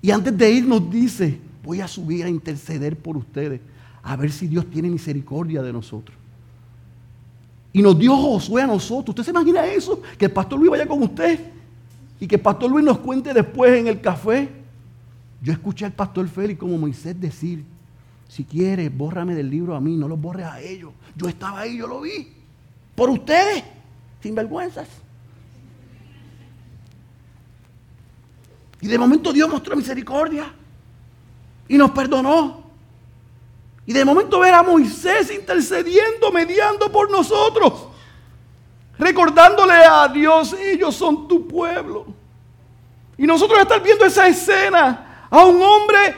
Y 0.00 0.12
antes 0.12 0.36
de 0.38 0.52
ir 0.52 0.64
nos 0.64 0.88
dice, 0.88 1.40
voy 1.64 1.80
a 1.80 1.88
subir 1.88 2.24
a 2.24 2.28
interceder 2.28 2.96
por 2.96 3.16
ustedes, 3.16 3.60
a 4.02 4.14
ver 4.14 4.30
si 4.30 4.46
Dios 4.46 4.70
tiene 4.70 4.90
misericordia 4.90 5.60
de 5.60 5.72
nosotros. 5.72 6.23
Y 7.74 7.82
nos 7.82 7.98
dio 7.98 8.16
Josué 8.16 8.62
a 8.62 8.68
nosotros. 8.68 9.10
¿Usted 9.10 9.24
se 9.24 9.30
imagina 9.32 9.66
eso? 9.66 10.00
Que 10.16 10.26
el 10.26 10.30
pastor 10.30 10.60
Luis 10.60 10.70
vaya 10.70 10.86
con 10.86 11.02
usted 11.02 11.40
y 12.20 12.26
que 12.26 12.36
el 12.36 12.40
pastor 12.40 12.70
Luis 12.70 12.84
nos 12.84 12.98
cuente 12.98 13.34
después 13.34 13.76
en 13.78 13.88
el 13.88 14.00
café. 14.00 14.48
Yo 15.42 15.52
escuché 15.52 15.84
al 15.84 15.92
pastor 15.92 16.28
Félix 16.28 16.60
como 16.60 16.78
Moisés 16.78 17.20
decir, 17.20 17.64
si 18.28 18.44
quieres, 18.44 18.96
bórrame 18.96 19.34
del 19.34 19.50
libro 19.50 19.74
a 19.74 19.80
mí, 19.80 19.96
no 19.96 20.06
lo 20.06 20.16
borres 20.16 20.46
a 20.46 20.60
ellos. 20.60 20.92
Yo 21.16 21.28
estaba 21.28 21.60
ahí, 21.60 21.76
yo 21.76 21.88
lo 21.88 22.00
vi. 22.00 22.32
por 22.94 23.10
ustedes, 23.10 23.64
sin 24.22 24.36
vergüenzas. 24.36 24.88
Y 28.80 28.86
de 28.86 28.98
momento 28.98 29.32
Dios 29.32 29.50
mostró 29.50 29.74
misericordia 29.74 30.46
y 31.68 31.76
nos 31.76 31.90
perdonó. 31.90 32.63
Y 33.86 33.92
de 33.92 34.04
momento 34.04 34.40
ver 34.40 34.54
a 34.54 34.62
Moisés 34.62 35.30
intercediendo, 35.30 36.32
mediando 36.32 36.90
por 36.90 37.10
nosotros, 37.10 37.88
recordándole 38.98 39.74
a 39.74 40.08
Dios, 40.08 40.54
ellos 40.54 40.94
son 40.94 41.28
tu 41.28 41.46
pueblo. 41.46 42.06
Y 43.18 43.26
nosotros 43.26 43.60
estar 43.60 43.82
viendo 43.82 44.04
esa 44.04 44.26
escena 44.26 45.26
a 45.30 45.44
un 45.44 45.60
hombre 45.62 46.16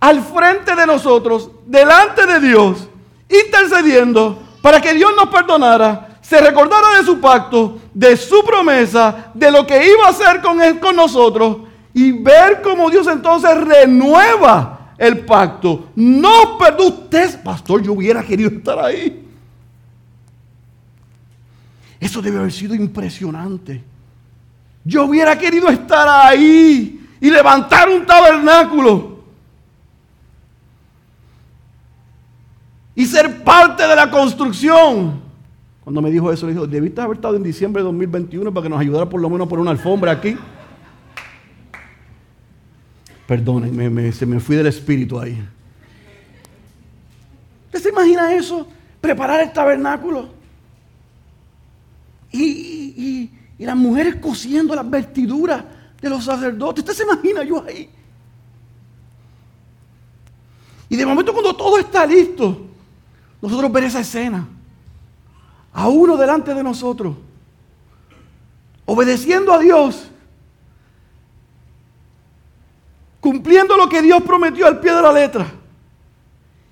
al 0.00 0.22
frente 0.22 0.74
de 0.74 0.86
nosotros, 0.86 1.50
delante 1.64 2.26
de 2.26 2.40
Dios, 2.40 2.88
intercediendo 3.28 4.42
para 4.60 4.80
que 4.80 4.92
Dios 4.94 5.12
nos 5.16 5.28
perdonara, 5.28 6.18
se 6.20 6.40
recordara 6.40 6.98
de 6.98 7.04
su 7.04 7.20
pacto, 7.20 7.78
de 7.94 8.16
su 8.16 8.42
promesa, 8.44 9.30
de 9.32 9.50
lo 9.50 9.64
que 9.64 9.86
iba 9.86 10.06
a 10.06 10.10
hacer 10.10 10.42
con, 10.42 10.60
él, 10.60 10.80
con 10.80 10.96
nosotros 10.96 11.58
y 11.94 12.10
ver 12.12 12.60
cómo 12.62 12.90
Dios 12.90 13.06
entonces 13.06 13.56
renueva 13.56 14.75
el 14.98 15.24
pacto. 15.24 15.90
No 15.96 16.58
perdón, 16.58 16.86
usted, 16.86 17.42
pastor, 17.42 17.82
yo 17.82 17.92
hubiera 17.92 18.22
querido 18.22 18.50
estar 18.50 18.78
ahí. 18.78 19.24
Eso 21.98 22.22
debe 22.22 22.38
haber 22.38 22.52
sido 22.52 22.74
impresionante. 22.74 23.82
Yo 24.84 25.04
hubiera 25.04 25.36
querido 25.38 25.68
estar 25.68 26.06
ahí 26.08 27.00
y 27.20 27.30
levantar 27.30 27.88
un 27.88 28.06
tabernáculo. 28.06 29.16
Y 32.94 33.04
ser 33.04 33.42
parte 33.42 33.86
de 33.86 33.96
la 33.96 34.10
construcción. 34.10 35.20
Cuando 35.82 36.02
me 36.02 36.10
dijo 36.10 36.32
eso, 36.32 36.46
le 36.46 36.54
dije, 36.54 36.66
debiste 36.66 37.00
haber 37.00 37.16
estado 37.16 37.36
en 37.36 37.42
diciembre 37.42 37.82
de 37.82 37.84
2021 37.84 38.52
para 38.52 38.62
que 38.64 38.68
nos 38.68 38.80
ayudara 38.80 39.08
por 39.08 39.20
lo 39.20 39.28
menos 39.28 39.48
por 39.48 39.58
una 39.58 39.70
alfombra 39.70 40.12
aquí. 40.12 40.36
Perdónenme, 43.26 44.12
se 44.12 44.26
me 44.26 44.40
fui 44.40 44.56
del 44.56 44.68
espíritu 44.68 45.18
ahí. 45.18 45.42
¿Usted 47.66 47.82
se 47.82 47.88
imagina 47.88 48.34
eso? 48.34 48.66
Preparar 49.00 49.40
el 49.40 49.52
tabernáculo. 49.52 50.30
y, 52.32 53.30
y 53.58 53.64
las 53.64 53.76
mujeres 53.76 54.16
cosiendo 54.16 54.74
las 54.74 54.88
vestiduras 54.88 55.64
de 56.00 56.10
los 56.10 56.24
sacerdotes. 56.24 56.84
¿Usted 56.84 56.94
se 56.94 57.02
imagina 57.04 57.42
yo 57.42 57.64
ahí? 57.64 57.88
Y 60.88 60.96
de 60.96 61.06
momento 61.06 61.32
cuando 61.32 61.56
todo 61.56 61.78
está 61.78 62.06
listo, 62.06 62.66
nosotros 63.40 63.72
ver 63.72 63.84
esa 63.84 64.00
escena. 64.00 64.46
A 65.72 65.88
uno 65.88 66.16
delante 66.16 66.54
de 66.54 66.62
nosotros. 66.62 67.16
Obedeciendo 68.84 69.52
a 69.52 69.58
Dios. 69.58 70.10
Cumpliendo 73.26 73.76
lo 73.76 73.88
que 73.88 74.02
Dios 74.02 74.22
prometió 74.22 74.68
al 74.68 74.78
pie 74.78 74.94
de 74.94 75.02
la 75.02 75.10
letra. 75.10 75.48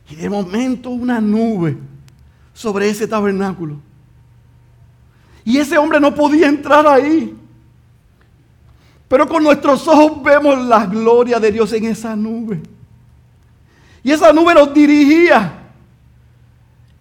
Y 0.08 0.14
de 0.14 0.30
momento 0.30 0.90
una 0.90 1.20
nube 1.20 1.76
sobre 2.52 2.88
ese 2.88 3.08
tabernáculo. 3.08 3.80
Y 5.44 5.58
ese 5.58 5.76
hombre 5.76 5.98
no 5.98 6.14
podía 6.14 6.46
entrar 6.46 6.86
ahí. 6.86 7.36
Pero 9.08 9.26
con 9.26 9.42
nuestros 9.42 9.88
ojos 9.88 10.22
vemos 10.22 10.56
la 10.66 10.86
gloria 10.86 11.40
de 11.40 11.50
Dios 11.50 11.72
en 11.72 11.86
esa 11.86 12.14
nube. 12.14 12.62
Y 14.04 14.12
esa 14.12 14.32
nube 14.32 14.54
nos 14.54 14.72
dirigía. 14.72 15.60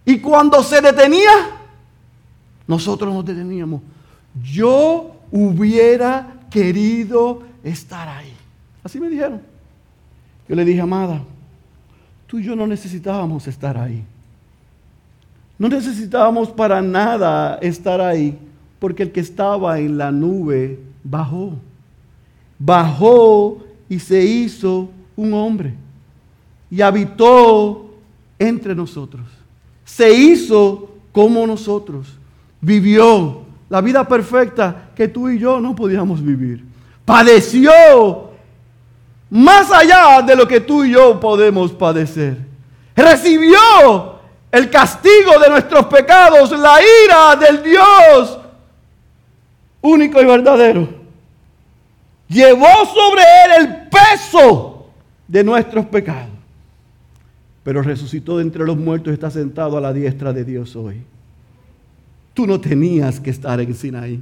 Y 0.04 0.18
cuando 0.18 0.64
se 0.64 0.80
detenía, 0.80 1.30
nosotros 2.66 3.14
nos 3.14 3.24
deteníamos. 3.24 3.82
Yo 4.42 5.14
hubiera 5.30 6.40
querido 6.50 7.44
estar 7.62 8.08
ahí. 8.08 8.33
Así 8.84 9.00
me 9.00 9.08
dijeron. 9.08 9.40
Yo 10.48 10.54
le 10.54 10.64
dije, 10.64 10.80
amada, 10.80 11.22
tú 12.26 12.38
y 12.38 12.44
yo 12.44 12.54
no 12.54 12.66
necesitábamos 12.66 13.48
estar 13.48 13.78
ahí. 13.78 14.04
No 15.58 15.68
necesitábamos 15.68 16.50
para 16.50 16.82
nada 16.82 17.58
estar 17.62 18.00
ahí, 18.00 18.36
porque 18.78 19.04
el 19.04 19.12
que 19.12 19.20
estaba 19.20 19.78
en 19.78 19.96
la 19.96 20.12
nube 20.12 20.78
bajó. 21.02 21.54
Bajó 22.58 23.64
y 23.88 23.98
se 23.98 24.22
hizo 24.22 24.90
un 25.16 25.32
hombre. 25.32 25.74
Y 26.70 26.82
habitó 26.82 27.94
entre 28.38 28.74
nosotros. 28.74 29.26
Se 29.84 30.12
hizo 30.12 30.90
como 31.12 31.46
nosotros. 31.46 32.18
Vivió 32.60 33.42
la 33.70 33.80
vida 33.80 34.06
perfecta 34.06 34.90
que 34.94 35.08
tú 35.08 35.28
y 35.28 35.38
yo 35.38 35.60
no 35.60 35.74
podíamos 35.74 36.22
vivir. 36.22 36.64
Padeció 37.04 38.33
más 39.30 39.70
allá 39.70 40.22
de 40.22 40.36
lo 40.36 40.46
que 40.46 40.60
tú 40.60 40.84
y 40.84 40.92
yo 40.92 41.18
podemos 41.18 41.72
padecer. 41.72 42.38
Recibió 42.94 44.20
el 44.52 44.70
castigo 44.70 45.38
de 45.40 45.50
nuestros 45.50 45.86
pecados, 45.86 46.50
la 46.52 46.78
ira 47.04 47.36
del 47.36 47.62
Dios 47.62 48.38
único 49.84 50.20
y 50.20 50.24
verdadero. 50.24 50.88
Llevó 52.28 52.86
sobre 52.86 53.22
él 53.22 53.50
el 53.60 53.88
peso 53.88 54.86
de 55.28 55.44
nuestros 55.44 55.86
pecados. 55.86 56.30
Pero 57.64 57.82
resucitó 57.82 58.38
de 58.38 58.44
entre 58.44 58.64
los 58.64 58.76
muertos 58.76 59.10
y 59.10 59.14
está 59.14 59.30
sentado 59.30 59.76
a 59.76 59.80
la 59.80 59.92
diestra 59.92 60.32
de 60.32 60.44
Dios 60.44 60.76
hoy. 60.76 61.02
Tú 62.32 62.46
no 62.46 62.60
tenías 62.60 63.20
que 63.20 63.30
estar 63.30 63.60
en 63.60 63.74
Sinaí. 63.74 64.20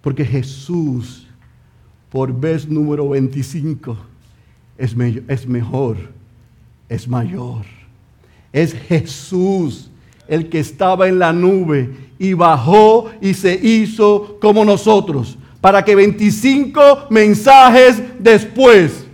Porque 0.00 0.24
Jesús, 0.24 1.27
por 2.10 2.32
vez 2.32 2.68
número 2.68 3.08
25, 3.08 3.96
es, 4.76 4.94
es 5.28 5.46
mejor 5.46 6.18
es 6.88 7.06
mayor. 7.06 7.64
Es 8.52 8.74
Jesús 8.74 9.90
el 10.26 10.48
que 10.48 10.60
estaba 10.60 11.08
en 11.08 11.18
la 11.18 11.32
nube 11.32 11.90
y 12.18 12.32
bajó 12.32 13.10
y 13.20 13.34
se 13.34 13.54
hizo 13.54 14.38
como 14.40 14.64
nosotros, 14.64 15.38
para 15.60 15.84
que 15.84 15.94
25 15.94 17.06
mensajes 17.10 18.02
después 18.18 19.04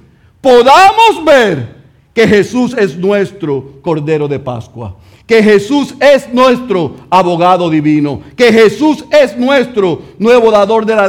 podamos 0.41 1.25
ver 1.25 1.74
que 2.15 2.27
Jesús 2.27 2.75
es 2.79 2.97
nuestro 2.97 3.83
Cordero 3.83 4.29
de 4.29 4.39
Pascua 4.39 4.97
que 5.27 5.43
Jesús 5.43 5.95
es 6.01 6.29
nuestro 6.35 6.97
abogado 7.09 7.71
divino, 7.71 8.21
que 8.37 8.53
Jesús 8.53 9.05
es 9.11 9.35
nuestro 9.37 10.03
nuevo 10.19 10.51
dador 10.51 10.85
de 10.85 10.95
la 10.95 11.09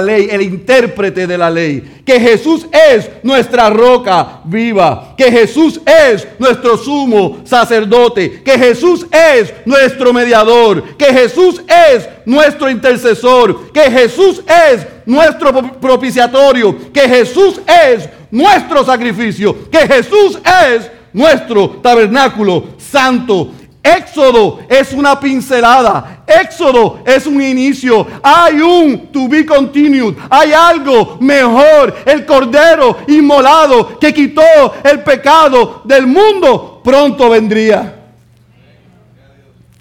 ley, 0.00 0.28
el 0.30 0.42
intérprete 0.42 1.28
de 1.28 1.38
la 1.38 1.48
ley, 1.48 2.02
que 2.04 2.18
Jesús 2.18 2.66
es 2.72 3.08
nuestra 3.22 3.70
roca 3.70 4.40
viva, 4.44 5.14
que 5.16 5.30
Jesús 5.30 5.80
es 5.86 6.26
nuestro 6.40 6.76
sumo 6.76 7.38
sacerdote, 7.44 8.42
que 8.42 8.58
Jesús 8.58 9.06
es 9.12 9.54
nuestro 9.64 10.12
mediador, 10.12 10.82
que 10.96 11.12
Jesús 11.12 11.62
es 11.68 12.08
nuestro 12.26 12.68
intercesor, 12.68 13.70
que 13.70 13.88
Jesús 13.92 14.42
es 14.72 14.84
nuestro 15.06 15.52
propiciatorio, 15.80 16.76
que 16.92 17.08
Jesús 17.08 17.60
es 17.88 18.08
nuestro 18.32 18.84
sacrificio, 18.84 19.70
que 19.70 19.86
Jesús 19.86 20.40
es 20.68 20.90
nuestro 21.12 21.68
tabernáculo 21.82 22.70
santo. 22.78 23.52
Éxodo 23.82 24.60
es 24.68 24.92
una 24.92 25.18
pincelada. 25.18 26.24
Éxodo 26.26 27.00
es 27.04 27.26
un 27.26 27.42
inicio. 27.42 28.06
Hay 28.22 28.60
un 28.60 29.08
to 29.08 29.28
be 29.28 29.44
continued. 29.44 30.14
Hay 30.30 30.52
algo 30.52 31.18
mejor. 31.20 31.96
El 32.06 32.24
cordero 32.24 32.98
inmolado 33.08 33.98
que 33.98 34.14
quitó 34.14 34.42
el 34.84 35.02
pecado 35.02 35.82
del 35.84 36.06
mundo 36.06 36.80
pronto 36.82 37.28
vendría. 37.28 37.98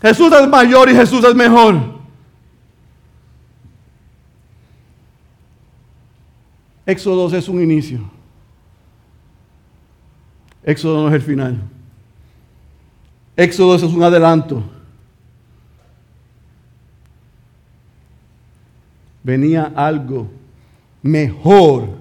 Jesús 0.01 0.33
es 0.33 0.47
mayor 0.47 0.89
y 0.89 0.95
Jesús 0.95 1.23
es 1.23 1.35
mejor. 1.35 1.75
Éxodo 6.88 7.34
es 7.38 7.47
un 7.47 7.61
inicio. 7.61 8.20
Éxodo 10.64 11.03
no 11.03 11.07
es 11.09 11.16
el 11.16 11.22
final. 11.22 11.62
Éxodo 13.36 13.76
es 13.76 13.84
un 13.84 14.03
adelanto. 14.03 14.64
Venía 19.24 19.72
algo 19.76 20.30
mejor 21.01 21.97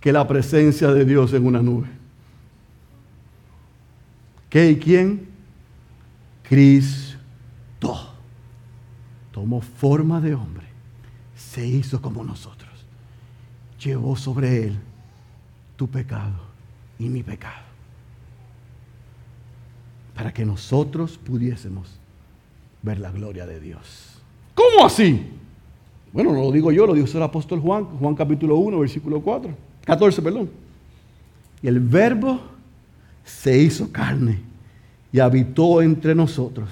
que 0.00 0.12
la 0.12 0.26
presencia 0.26 0.88
de 0.92 1.04
Dios 1.04 1.32
en 1.32 1.46
una 1.46 1.62
nube. 1.62 1.88
¿Qué 4.50 4.70
y 4.70 4.76
quién? 4.76 5.28
Cristo. 6.42 8.10
Tomó 9.32 9.60
forma 9.60 10.20
de 10.20 10.34
hombre. 10.34 10.66
Se 11.34 11.66
hizo 11.66 12.00
como 12.00 12.22
nosotros. 12.22 12.70
Llevó 13.82 14.16
sobre 14.16 14.64
él 14.64 14.78
tu 15.76 15.88
pecado 15.88 16.40
y 16.98 17.08
mi 17.08 17.22
pecado 17.22 17.63
para 20.14 20.32
que 20.32 20.44
nosotros 20.44 21.18
pudiésemos 21.18 21.88
ver 22.82 23.00
la 23.00 23.10
gloria 23.10 23.46
de 23.46 23.60
Dios. 23.60 24.18
¿Cómo 24.54 24.86
así? 24.86 25.20
Bueno, 26.12 26.32
no 26.32 26.42
lo 26.42 26.52
digo 26.52 26.70
yo, 26.70 26.86
lo 26.86 26.94
dijo 26.94 27.08
el 27.16 27.22
apóstol 27.22 27.60
Juan, 27.60 27.84
Juan 27.84 28.14
capítulo 28.14 28.56
1, 28.56 28.78
versículo 28.78 29.20
4, 29.20 29.50
14, 29.84 30.22
perdón. 30.22 30.48
Y 31.60 31.66
el 31.66 31.80
verbo 31.80 32.40
se 33.24 33.58
hizo 33.58 33.90
carne 33.90 34.38
y 35.12 35.18
habitó 35.18 35.82
entre 35.82 36.14
nosotros. 36.14 36.68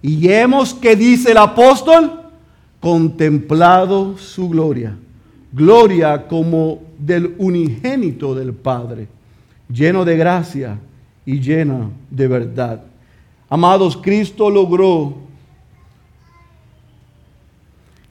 Y 0.00 0.30
hemos, 0.30 0.72
que 0.72 0.96
dice 0.96 1.32
el 1.32 1.36
apóstol, 1.36 2.22
contemplado 2.80 4.16
su 4.16 4.48
gloria. 4.48 4.96
Gloria 5.52 6.26
como 6.26 6.80
del 6.98 7.34
unigénito 7.38 8.34
del 8.34 8.54
Padre, 8.54 9.08
lleno 9.68 10.04
de 10.04 10.16
gracia 10.16 10.78
y 11.24 11.40
llena 11.40 11.90
de 12.10 12.28
verdad. 12.28 12.82
Amados, 13.48 13.96
Cristo 13.96 14.48
logró 14.48 15.14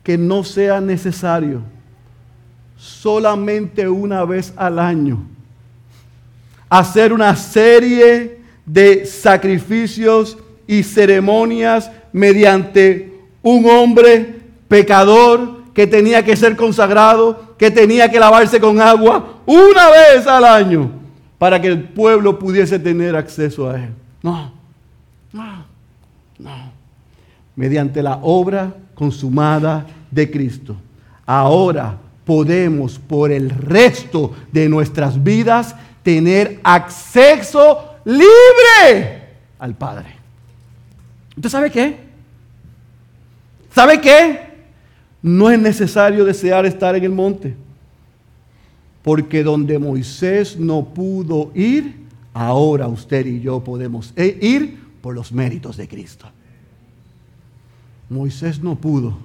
que 0.03 0.17
no 0.17 0.43
sea 0.43 0.81
necesario 0.81 1.61
solamente 2.77 3.87
una 3.87 4.23
vez 4.25 4.53
al 4.55 4.79
año 4.79 5.25
hacer 6.69 7.11
una 7.11 7.35
serie 7.35 8.39
de 8.65 9.05
sacrificios 9.05 10.37
y 10.67 10.83
ceremonias 10.83 11.91
mediante 12.13 13.11
un 13.41 13.65
hombre 13.69 14.41
pecador 14.67 15.63
que 15.73 15.87
tenía 15.87 16.23
que 16.23 16.35
ser 16.35 16.55
consagrado, 16.55 17.55
que 17.57 17.71
tenía 17.71 18.09
que 18.09 18.19
lavarse 18.19 18.59
con 18.59 18.79
agua 18.79 19.41
una 19.45 19.89
vez 19.89 20.27
al 20.27 20.45
año 20.45 20.98
para 21.39 21.59
que 21.59 21.69
el 21.69 21.85
pueblo 21.85 22.37
pudiese 22.37 22.77
tener 22.77 23.15
acceso 23.15 23.67
a 23.69 23.77
él. 23.77 23.89
No, 24.21 24.51
no, 25.33 25.65
no. 26.37 26.71
Mediante 27.55 28.03
la 28.03 28.19
obra 28.21 28.75
consumada 28.93 29.87
de 30.11 30.29
Cristo. 30.29 30.75
Ahora 31.25 31.97
podemos 32.25 32.99
por 32.99 33.31
el 33.31 33.49
resto 33.49 34.35
de 34.51 34.69
nuestras 34.69 35.23
vidas 35.23 35.75
tener 36.03 36.59
acceso 36.63 37.95
libre 38.03 39.29
al 39.57 39.75
Padre. 39.75 40.15
¿Usted 41.35 41.49
sabe 41.49 41.71
qué? 41.71 41.97
¿Sabe 43.73 44.01
qué? 44.01 44.49
No 45.21 45.49
es 45.49 45.59
necesario 45.59 46.25
desear 46.25 46.65
estar 46.65 46.95
en 46.95 47.03
el 47.03 47.11
monte. 47.11 47.55
Porque 49.09 49.43
donde 49.43 49.79
Moisés 49.79 50.59
no 50.59 50.85
pudo 50.85 51.51
ir, 51.55 51.95
ahora 52.31 52.87
usted 52.87 53.25
y 53.25 53.41
yo 53.41 53.63
podemos 53.63 54.13
e-, 54.15 54.37
ir 54.39 54.79
por 55.01 55.15
los 55.15 55.31
méritos 55.31 55.77
de 55.77 55.87
Cristo. 55.87 56.27
Moisés 58.07 58.61
no 58.61 58.75
pudo, 58.75 59.17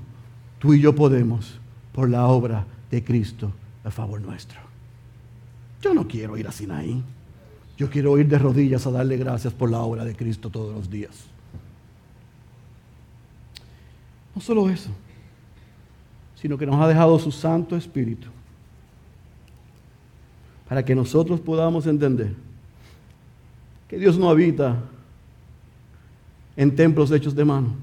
tú 0.58 0.72
y 0.72 0.80
yo 0.80 0.94
podemos 0.94 1.60
por 1.92 2.08
la 2.08 2.26
obra 2.28 2.64
de 2.90 3.04
Cristo 3.04 3.52
a 3.84 3.90
favor 3.90 4.22
nuestro. 4.22 4.58
Yo 5.82 5.92
no 5.92 6.08
quiero 6.08 6.38
ir 6.38 6.48
a 6.48 6.52
Sinaí. 6.52 7.02
Yo 7.76 7.90
quiero 7.90 8.18
ir 8.18 8.26
de 8.26 8.38
rodillas 8.38 8.86
a 8.86 8.90
darle 8.90 9.18
gracias 9.18 9.52
por 9.52 9.70
la 9.70 9.80
obra 9.80 10.06
de 10.06 10.16
Cristo 10.16 10.48
todos 10.48 10.74
los 10.74 10.88
días. 10.88 11.26
No 14.34 14.40
solo 14.40 14.70
eso, 14.70 14.88
sino 16.40 16.56
que 16.56 16.64
nos 16.64 16.80
ha 16.80 16.88
dejado 16.88 17.18
su 17.18 17.30
Santo 17.30 17.76
Espíritu 17.76 18.28
para 20.68 20.84
que 20.84 20.94
nosotros 20.94 21.40
podamos 21.40 21.86
entender 21.86 22.34
que 23.88 23.98
Dios 23.98 24.18
no 24.18 24.30
habita 24.30 24.76
en 26.56 26.74
templos 26.74 27.10
hechos 27.10 27.34
de 27.34 27.44
mano, 27.44 27.74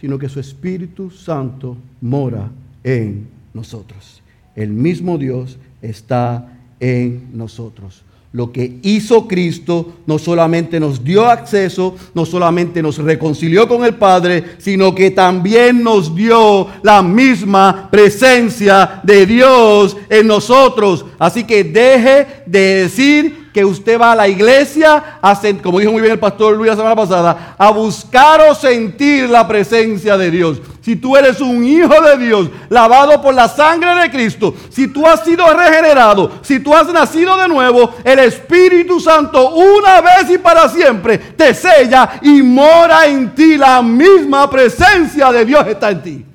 sino 0.00 0.18
que 0.18 0.28
su 0.28 0.40
Espíritu 0.40 1.10
Santo 1.10 1.76
mora 2.00 2.50
en 2.84 3.28
nosotros. 3.52 4.22
El 4.54 4.70
mismo 4.70 5.18
Dios 5.18 5.58
está 5.82 6.52
en 6.80 7.28
nosotros. 7.32 8.02
Lo 8.32 8.52
que 8.52 8.78
hizo 8.82 9.26
Cristo 9.26 9.94
no 10.04 10.18
solamente 10.18 10.78
nos 10.78 11.02
dio 11.02 11.26
acceso, 11.26 11.96
no 12.12 12.26
solamente 12.26 12.82
nos 12.82 12.98
reconcilió 12.98 13.66
con 13.66 13.86
el 13.86 13.94
Padre, 13.94 14.44
sino 14.58 14.94
que 14.94 15.10
también 15.10 15.82
nos 15.82 16.14
dio 16.14 16.68
la 16.82 17.02
misma 17.02 17.88
presencia 17.90 19.00
de 19.02 19.24
Dios 19.24 19.96
en 20.10 20.26
nosotros. 20.26 21.06
Así 21.18 21.44
que 21.44 21.64
deje 21.64 22.26
de 22.44 22.82
decir 22.82 23.48
que 23.52 23.64
usted 23.64 23.98
va 23.98 24.12
a 24.12 24.16
la 24.16 24.28
iglesia, 24.28 25.18
a, 25.22 25.40
como 25.62 25.80
dijo 25.80 25.90
muy 25.90 26.02
bien 26.02 26.12
el 26.12 26.18
pastor 26.18 26.54
Luis 26.54 26.70
la 26.70 26.76
semana 26.76 26.94
pasada, 26.94 27.56
a 27.56 27.70
buscar 27.70 28.42
o 28.42 28.54
sentir 28.54 29.28
la 29.30 29.48
presencia 29.48 30.18
de 30.18 30.30
Dios. 30.30 30.60
Si 30.88 30.96
tú 30.96 31.18
eres 31.18 31.38
un 31.42 31.62
hijo 31.62 32.00
de 32.00 32.16
Dios, 32.16 32.48
lavado 32.70 33.20
por 33.20 33.34
la 33.34 33.46
sangre 33.46 33.94
de 33.96 34.10
Cristo, 34.10 34.54
si 34.70 34.88
tú 34.88 35.06
has 35.06 35.22
sido 35.22 35.44
regenerado, 35.52 36.40
si 36.40 36.60
tú 36.60 36.74
has 36.74 36.90
nacido 36.90 37.36
de 37.36 37.46
nuevo, 37.46 37.94
el 38.02 38.18
Espíritu 38.20 38.98
Santo 38.98 39.50
una 39.50 40.00
vez 40.00 40.30
y 40.30 40.38
para 40.38 40.66
siempre 40.66 41.18
te 41.18 41.52
sella 41.52 42.18
y 42.22 42.40
mora 42.42 43.06
en 43.06 43.34
ti. 43.34 43.58
La 43.58 43.82
misma 43.82 44.48
presencia 44.48 45.30
de 45.30 45.44
Dios 45.44 45.66
está 45.66 45.90
en 45.90 46.02
ti. 46.02 46.26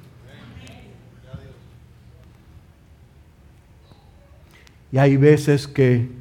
Y 4.92 5.00
hay 5.00 5.18
veces 5.18 5.68
que 5.68 6.12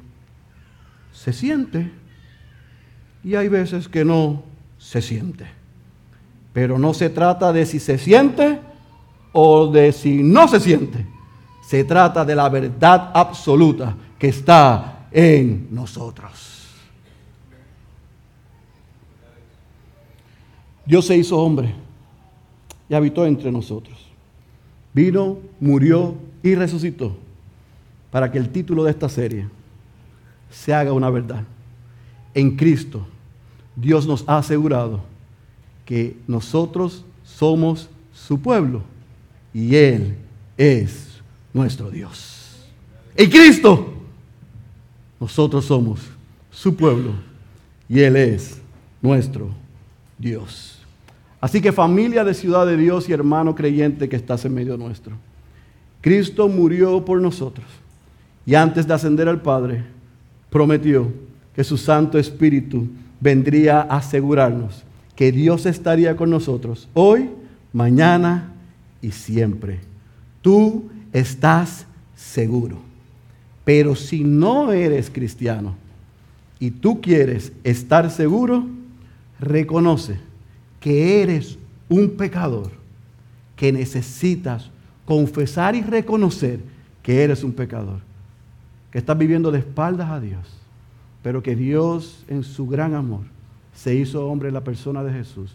se 1.12 1.34
siente 1.34 1.92
y 3.22 3.34
hay 3.34 3.48
veces 3.48 3.88
que 3.88 4.06
no 4.06 4.42
se 4.78 5.02
siente. 5.02 5.61
Pero 6.52 6.78
no 6.78 6.92
se 6.94 7.10
trata 7.10 7.52
de 7.52 7.66
si 7.66 7.80
se 7.80 7.98
siente 7.98 8.60
o 9.32 9.68
de 9.68 9.92
si 9.92 10.22
no 10.22 10.48
se 10.48 10.60
siente. 10.60 11.06
Se 11.66 11.84
trata 11.84 12.24
de 12.24 12.34
la 12.34 12.48
verdad 12.48 13.10
absoluta 13.14 13.94
que 14.18 14.28
está 14.28 15.06
en 15.10 15.68
nosotros. 15.70 16.52
Dios 20.84 21.06
se 21.06 21.16
hizo 21.16 21.38
hombre 21.38 21.72
y 22.88 22.94
habitó 22.94 23.24
entre 23.24 23.50
nosotros. 23.50 23.98
Vino, 24.92 25.38
murió 25.60 26.14
y 26.42 26.54
resucitó 26.54 27.16
para 28.10 28.30
que 28.30 28.38
el 28.38 28.50
título 28.50 28.84
de 28.84 28.90
esta 28.90 29.08
serie 29.08 29.48
se 30.50 30.74
haga 30.74 30.92
una 30.92 31.08
verdad. 31.08 31.44
En 32.34 32.56
Cristo, 32.56 33.06
Dios 33.74 34.06
nos 34.06 34.24
ha 34.28 34.38
asegurado 34.38 35.11
que 35.84 36.16
nosotros 36.26 37.04
somos 37.24 37.88
su 38.12 38.40
pueblo 38.40 38.82
y 39.52 39.74
Él 39.74 40.16
es 40.56 41.20
nuestro 41.52 41.90
Dios. 41.90 42.66
En 43.16 43.30
Cristo, 43.30 43.92
nosotros 45.20 45.64
somos 45.64 46.00
su 46.50 46.74
pueblo 46.74 47.12
y 47.88 48.00
Él 48.00 48.16
es 48.16 48.60
nuestro 49.00 49.50
Dios. 50.18 50.78
Así 51.40 51.60
que 51.60 51.72
familia 51.72 52.24
de 52.24 52.34
ciudad 52.34 52.66
de 52.66 52.76
Dios 52.76 53.08
y 53.08 53.12
hermano 53.12 53.54
creyente 53.54 54.08
que 54.08 54.16
estás 54.16 54.44
en 54.44 54.54
medio 54.54 54.76
nuestro, 54.76 55.16
Cristo 56.00 56.48
murió 56.48 57.04
por 57.04 57.20
nosotros 57.20 57.66
y 58.46 58.54
antes 58.54 58.86
de 58.86 58.94
ascender 58.94 59.28
al 59.28 59.42
Padre, 59.42 59.84
prometió 60.50 61.12
que 61.54 61.64
su 61.64 61.76
Santo 61.76 62.18
Espíritu 62.18 62.88
vendría 63.20 63.80
a 63.82 63.98
asegurarnos 63.98 64.84
que 65.16 65.32
Dios 65.32 65.66
estaría 65.66 66.16
con 66.16 66.30
nosotros 66.30 66.88
hoy, 66.94 67.30
mañana 67.72 68.52
y 69.00 69.12
siempre. 69.12 69.80
Tú 70.40 70.90
estás 71.12 71.86
seguro. 72.16 72.78
Pero 73.64 73.94
si 73.94 74.24
no 74.24 74.72
eres 74.72 75.10
cristiano 75.10 75.76
y 76.58 76.70
tú 76.70 77.00
quieres 77.00 77.52
estar 77.62 78.10
seguro, 78.10 78.66
reconoce 79.38 80.18
que 80.80 81.22
eres 81.22 81.58
un 81.88 82.10
pecador, 82.10 82.72
que 83.54 83.72
necesitas 83.72 84.70
confesar 85.04 85.76
y 85.76 85.82
reconocer 85.82 86.60
que 87.02 87.22
eres 87.22 87.44
un 87.44 87.52
pecador 87.52 88.00
que 88.92 88.98
estás 88.98 89.16
viviendo 89.16 89.50
de 89.50 89.60
espaldas 89.60 90.10
a 90.10 90.20
Dios, 90.20 90.46
pero 91.22 91.42
que 91.42 91.56
Dios 91.56 92.24
en 92.28 92.44
su 92.44 92.68
gran 92.68 92.94
amor 92.94 93.31
se 93.74 93.94
hizo 93.94 94.26
hombre 94.26 94.48
en 94.48 94.54
la 94.54 94.64
persona 94.64 95.02
de 95.02 95.12
Jesús, 95.12 95.54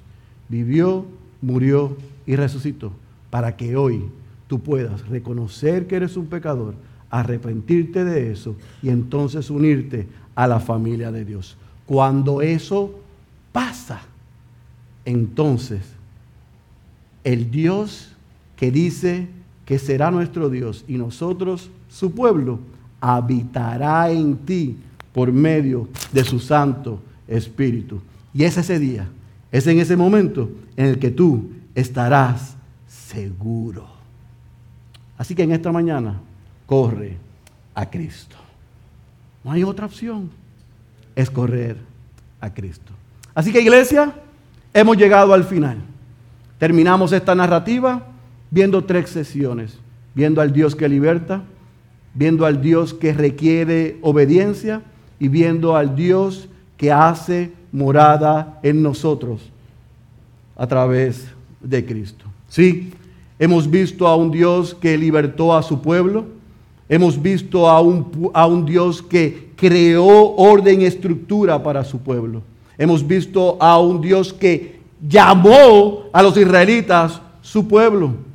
vivió, 0.49 1.05
murió 1.41 1.95
y 2.25 2.35
resucitó 2.35 2.91
para 3.29 3.55
que 3.55 3.75
hoy 3.75 4.05
tú 4.47 4.59
puedas 4.59 5.07
reconocer 5.07 5.87
que 5.87 5.97
eres 5.97 6.17
un 6.17 6.27
pecador, 6.27 6.75
arrepentirte 7.09 8.03
de 8.03 8.31
eso 8.31 8.55
y 8.81 8.89
entonces 8.89 9.49
unirte 9.49 10.07
a 10.35 10.47
la 10.47 10.59
familia 10.59 11.11
de 11.11 11.25
Dios. 11.25 11.57
Cuando 11.85 12.41
eso 12.41 12.99
pasa, 13.51 14.01
entonces 15.05 15.81
el 17.23 17.49
Dios 17.51 18.13
que 18.55 18.71
dice 18.71 19.27
que 19.65 19.79
será 19.79 20.11
nuestro 20.11 20.49
Dios 20.49 20.85
y 20.87 20.97
nosotros 20.97 21.69
su 21.89 22.11
pueblo, 22.11 22.59
habitará 22.99 24.09
en 24.11 24.37
ti 24.37 24.77
por 25.13 25.31
medio 25.31 25.87
de 26.11 26.23
su 26.23 26.39
Santo 26.39 26.99
Espíritu. 27.27 28.01
Y 28.33 28.43
es 28.43 28.57
ese 28.57 28.79
día, 28.79 29.07
es 29.51 29.67
en 29.67 29.79
ese 29.79 29.95
momento 29.95 30.49
en 30.75 30.85
el 30.85 30.99
que 30.99 31.11
tú 31.11 31.51
estarás 31.75 32.55
seguro. 32.87 33.87
Así 35.17 35.33
que 35.33 35.43
en 35.43 35.51
esta 35.51 35.71
mañana, 35.71 36.19
corre 36.65 37.17
a 37.73 37.89
Cristo. 37.89 38.35
No 39.43 39.51
hay 39.51 39.63
otra 39.63 39.85
opción, 39.85 40.29
es 41.15 41.29
correr 41.29 41.77
a 42.39 42.53
Cristo. 42.53 42.91
Así 43.33 43.51
que 43.51 43.61
iglesia, 43.61 44.13
hemos 44.73 44.97
llegado 44.97 45.33
al 45.33 45.43
final. 45.43 45.77
Terminamos 46.59 47.11
esta 47.11 47.33
narrativa 47.33 48.05
viendo 48.51 48.83
tres 48.83 49.09
sesiones, 49.09 49.77
viendo 50.13 50.41
al 50.41 50.51
Dios 50.51 50.75
que 50.75 50.89
liberta, 50.89 51.43
viendo 52.13 52.45
al 52.45 52.61
Dios 52.61 52.93
que 52.93 53.13
requiere 53.13 53.97
obediencia 54.01 54.81
y 55.19 55.27
viendo 55.27 55.75
al 55.75 55.95
Dios 55.95 56.49
que 56.77 56.91
hace 56.91 57.51
morada 57.71 58.59
en 58.63 58.81
nosotros 58.81 59.41
a 60.55 60.67
través 60.67 61.27
de 61.59 61.85
Cristo. 61.85 62.25
Sí, 62.47 62.93
hemos 63.39 63.69
visto 63.69 64.07
a 64.07 64.15
un 64.15 64.31
Dios 64.31 64.73
que 64.73 64.97
libertó 64.97 65.55
a 65.55 65.63
su 65.63 65.81
pueblo, 65.81 66.25
hemos 66.87 67.21
visto 67.21 67.67
a 67.67 67.81
un, 67.81 68.31
a 68.33 68.45
un 68.45 68.65
Dios 68.65 69.01
que 69.01 69.51
creó 69.55 70.35
orden 70.35 70.81
y 70.81 70.85
estructura 70.85 71.61
para 71.61 71.83
su 71.83 71.99
pueblo, 71.99 72.41
hemos 72.77 73.05
visto 73.05 73.57
a 73.59 73.79
un 73.79 73.99
Dios 73.99 74.31
que 74.31 74.79
llamó 75.07 76.03
a 76.13 76.23
los 76.23 76.37
israelitas 76.37 77.21
su 77.41 77.67
pueblo. 77.67 78.27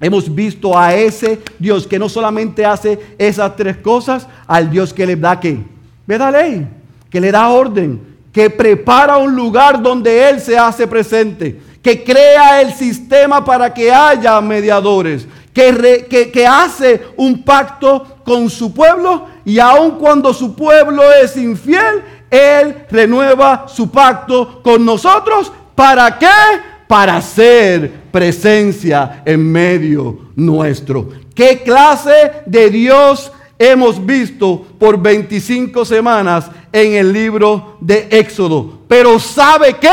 Hemos 0.00 0.34
visto 0.34 0.76
a 0.76 0.94
ese 0.96 1.40
Dios 1.60 1.86
que 1.86 1.96
no 1.96 2.08
solamente 2.08 2.66
hace 2.66 2.98
esas 3.18 3.54
tres 3.54 3.76
cosas, 3.76 4.26
al 4.48 4.68
Dios 4.68 4.92
que 4.92 5.06
le 5.06 5.14
da 5.14 5.38
que, 5.38 5.62
le 6.06 6.18
da 6.18 6.30
ley, 6.30 6.66
que 7.12 7.20
le 7.20 7.30
da 7.30 7.50
orden, 7.50 8.00
que 8.32 8.48
prepara 8.48 9.18
un 9.18 9.36
lugar 9.36 9.82
donde 9.82 10.30
Él 10.30 10.40
se 10.40 10.56
hace 10.56 10.86
presente, 10.86 11.60
que 11.82 12.02
crea 12.02 12.62
el 12.62 12.72
sistema 12.72 13.44
para 13.44 13.74
que 13.74 13.92
haya 13.92 14.40
mediadores, 14.40 15.26
que, 15.52 16.30
que, 16.32 16.46
hace 16.46 17.02
un 17.18 17.42
pacto 17.44 18.16
con 18.24 18.48
su 18.48 18.72
pueblo 18.72 19.26
y 19.44 19.58
aun 19.58 19.98
cuando 19.98 20.32
su 20.32 20.56
pueblo 20.56 21.02
es 21.12 21.36
infiel, 21.36 22.02
Él 22.30 22.86
renueva 22.90 23.66
su 23.68 23.90
pacto 23.90 24.62
con 24.62 24.82
nosotros. 24.82 25.52
¿Para 25.74 26.18
qué? 26.18 26.26
Para 26.88 27.16
hacer 27.16 27.92
presencia 28.10 29.22
en 29.26 29.52
medio 29.52 30.30
nuestro. 30.34 31.10
¿Qué 31.34 31.62
clase 31.62 32.32
de 32.46 32.70
Dios 32.70 33.30
hemos 33.70 34.04
visto 34.04 34.66
por 34.78 35.00
25 35.00 35.84
semanas 35.84 36.50
en 36.72 36.94
el 36.94 37.12
libro 37.12 37.76
de 37.80 38.08
Éxodo? 38.10 38.80
Pero 38.88 39.18
¿sabe 39.18 39.76
qué? 39.80 39.88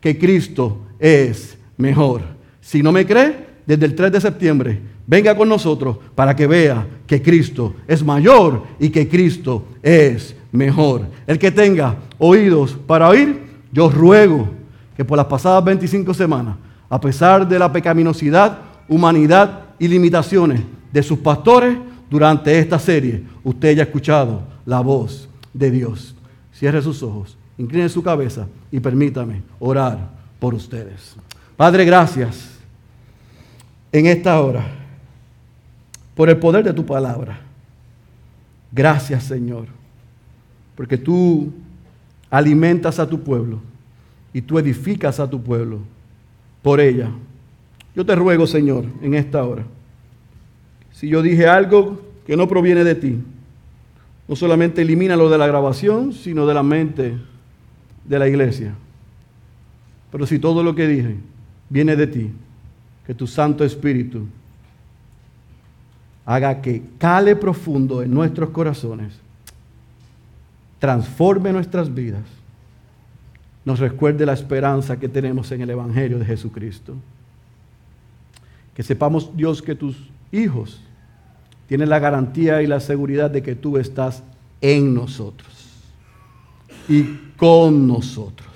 Que 0.00 0.18
Cristo 0.18 0.86
es 0.98 1.58
mejor. 1.76 2.22
Si 2.60 2.82
no 2.82 2.92
me 2.92 3.04
cree, 3.04 3.50
desde 3.66 3.86
el 3.86 3.94
3 3.94 4.12
de 4.12 4.20
septiembre, 4.20 4.80
venga 5.06 5.36
con 5.36 5.48
nosotros 5.48 5.96
para 6.14 6.36
que 6.36 6.46
vea 6.46 6.86
que 7.06 7.20
Cristo 7.20 7.74
es 7.88 8.04
mayor 8.04 8.62
y 8.78 8.90
que 8.90 9.08
Cristo 9.08 9.64
es 9.82 10.36
mejor. 10.52 11.02
El 11.26 11.38
que 11.38 11.50
tenga 11.50 11.96
oídos 12.18 12.76
para 12.86 13.08
oír, 13.08 13.40
yo 13.72 13.90
ruego 13.90 14.48
que 14.96 15.04
por 15.04 15.16
las 15.16 15.26
pasadas 15.26 15.64
25 15.64 16.14
semanas, 16.14 16.56
a 16.88 17.00
pesar 17.00 17.48
de 17.48 17.58
la 17.58 17.72
pecaminosidad, 17.72 18.58
humanidad 18.88 19.62
y 19.78 19.88
limitaciones 19.88 20.60
de 20.92 21.02
sus 21.02 21.18
pastores, 21.18 21.76
durante 22.10 22.58
esta 22.58 22.78
serie 22.78 23.22
usted 23.44 23.70
haya 23.70 23.84
escuchado 23.84 24.42
la 24.66 24.80
voz 24.80 25.28
de 25.54 25.70
Dios. 25.70 26.14
Cierre 26.52 26.82
sus 26.82 27.02
ojos, 27.02 27.38
incline 27.56 27.88
su 27.88 28.02
cabeza 28.02 28.46
y 28.70 28.80
permítame 28.80 29.42
orar 29.58 30.10
por 30.38 30.52
ustedes. 30.52 31.16
Padre, 31.56 31.84
gracias 31.84 32.58
en 33.92 34.06
esta 34.06 34.40
hora 34.40 34.66
por 36.14 36.28
el 36.28 36.36
poder 36.36 36.64
de 36.64 36.72
tu 36.72 36.84
palabra. 36.84 37.40
Gracias, 38.72 39.24
Señor, 39.24 39.66
porque 40.76 40.98
tú 40.98 41.52
alimentas 42.28 42.98
a 42.98 43.08
tu 43.08 43.20
pueblo 43.20 43.60
y 44.32 44.40
tú 44.42 44.58
edificas 44.58 45.18
a 45.18 45.28
tu 45.28 45.42
pueblo 45.42 45.78
por 46.62 46.80
ella. 46.80 47.10
Yo 47.94 48.04
te 48.06 48.14
ruego, 48.14 48.46
Señor, 48.46 48.84
en 49.02 49.14
esta 49.14 49.44
hora, 49.44 49.64
si 51.00 51.08
yo 51.08 51.22
dije 51.22 51.48
algo 51.48 51.98
que 52.26 52.36
no 52.36 52.46
proviene 52.46 52.84
de 52.84 52.94
ti, 52.94 53.18
no 54.28 54.36
solamente 54.36 54.82
elimina 54.82 55.16
lo 55.16 55.30
de 55.30 55.38
la 55.38 55.46
grabación, 55.46 56.12
sino 56.12 56.44
de 56.44 56.52
la 56.52 56.62
mente 56.62 57.16
de 58.04 58.18
la 58.18 58.28
iglesia. 58.28 58.74
Pero 60.12 60.26
si 60.26 60.38
todo 60.38 60.62
lo 60.62 60.74
que 60.74 60.86
dije 60.86 61.16
viene 61.70 61.96
de 61.96 62.06
ti, 62.06 62.30
que 63.06 63.14
tu 63.14 63.26
Santo 63.26 63.64
Espíritu 63.64 64.26
haga 66.26 66.60
que 66.60 66.82
cale 66.98 67.34
profundo 67.34 68.02
en 68.02 68.12
nuestros 68.12 68.50
corazones, 68.50 69.14
transforme 70.78 71.50
nuestras 71.50 71.94
vidas, 71.94 72.24
nos 73.64 73.78
recuerde 73.78 74.26
la 74.26 74.34
esperanza 74.34 75.00
que 75.00 75.08
tenemos 75.08 75.50
en 75.50 75.62
el 75.62 75.70
Evangelio 75.70 76.18
de 76.18 76.26
Jesucristo. 76.26 76.94
Que 78.74 78.82
sepamos, 78.82 79.34
Dios, 79.34 79.62
que 79.62 79.74
tus 79.74 79.96
hijos 80.30 80.82
tienen 81.70 81.88
la 81.88 82.00
garantía 82.00 82.62
y 82.62 82.66
la 82.66 82.80
seguridad 82.80 83.30
de 83.30 83.44
que 83.44 83.54
tú 83.54 83.78
estás 83.78 84.24
en 84.60 84.92
nosotros 84.92 85.52
y 86.88 87.04
con 87.36 87.86
nosotros. 87.86 88.48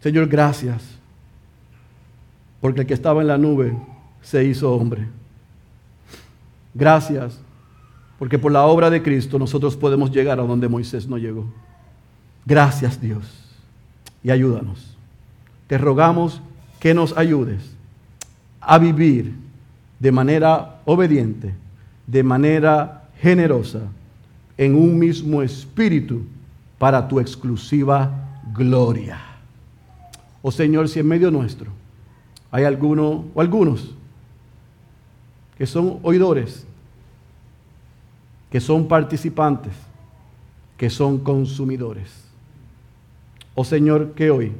Señor, 0.00 0.26
gracias, 0.26 0.82
porque 2.62 2.80
el 2.80 2.86
que 2.86 2.94
estaba 2.94 3.20
en 3.20 3.28
la 3.28 3.36
nube 3.36 3.76
se 4.22 4.42
hizo 4.44 4.72
hombre. 4.72 5.06
Gracias, 6.72 7.40
porque 8.18 8.38
por 8.38 8.50
la 8.50 8.64
obra 8.64 8.88
de 8.88 9.02
Cristo 9.02 9.38
nosotros 9.38 9.76
podemos 9.76 10.10
llegar 10.10 10.40
a 10.40 10.44
donde 10.44 10.66
Moisés 10.66 11.06
no 11.06 11.18
llegó. 11.18 11.44
Gracias 12.46 12.98
Dios 12.98 13.22
y 14.24 14.30
ayúdanos. 14.30 14.96
Te 15.66 15.76
rogamos 15.76 16.40
que 16.80 16.94
nos 16.94 17.14
ayudes 17.18 17.76
a 18.62 18.78
vivir 18.78 19.44
de 19.98 20.12
manera 20.12 20.80
obediente, 20.84 21.54
de 22.06 22.22
manera 22.22 23.08
generosa, 23.20 23.80
en 24.58 24.74
un 24.74 24.98
mismo 24.98 25.42
espíritu 25.42 26.22
para 26.78 27.06
tu 27.06 27.20
exclusiva 27.20 28.12
gloria. 28.54 29.18
Oh 30.42 30.50
Señor, 30.50 30.88
si 30.88 31.00
en 31.00 31.08
medio 31.08 31.30
nuestro 31.30 31.70
hay 32.50 32.64
alguno 32.64 33.24
o 33.34 33.40
algunos 33.40 33.94
que 35.58 35.66
son 35.66 35.98
oidores, 36.02 36.66
que 38.50 38.60
son 38.60 38.86
participantes, 38.86 39.72
que 40.76 40.90
son 40.90 41.18
consumidores. 41.18 42.24
Oh 43.54 43.64
Señor, 43.64 44.12
que 44.12 44.30
hoy 44.30 44.52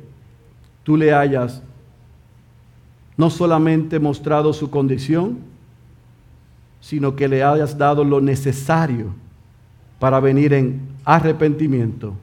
tú 0.82 0.96
le 0.96 1.12
hayas 1.12 1.62
no 3.16 3.30
solamente 3.30 3.98
mostrado 3.98 4.52
su 4.52 4.70
condición, 4.70 5.38
sino 6.80 7.16
que 7.16 7.28
le 7.28 7.42
hayas 7.42 7.76
dado 7.78 8.04
lo 8.04 8.20
necesario 8.20 9.06
para 9.98 10.20
venir 10.20 10.52
en 10.52 10.80
arrepentimiento 11.04 12.14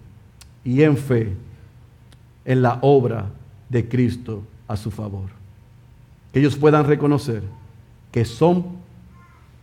y 0.64 0.84
en 0.84 0.96
fe 0.98 1.34
en 2.46 2.62
la 2.62 2.78
obra 2.82 3.26
de 3.70 3.88
Cristo 3.88 4.44
a 4.68 4.78
su 4.78 4.92
favor. 4.92 5.30
Que 6.32 6.40
ellos 6.40 6.56
puedan 6.56 6.86
reconocer 6.86 7.44
que 8.12 8.26
son 8.26 8.66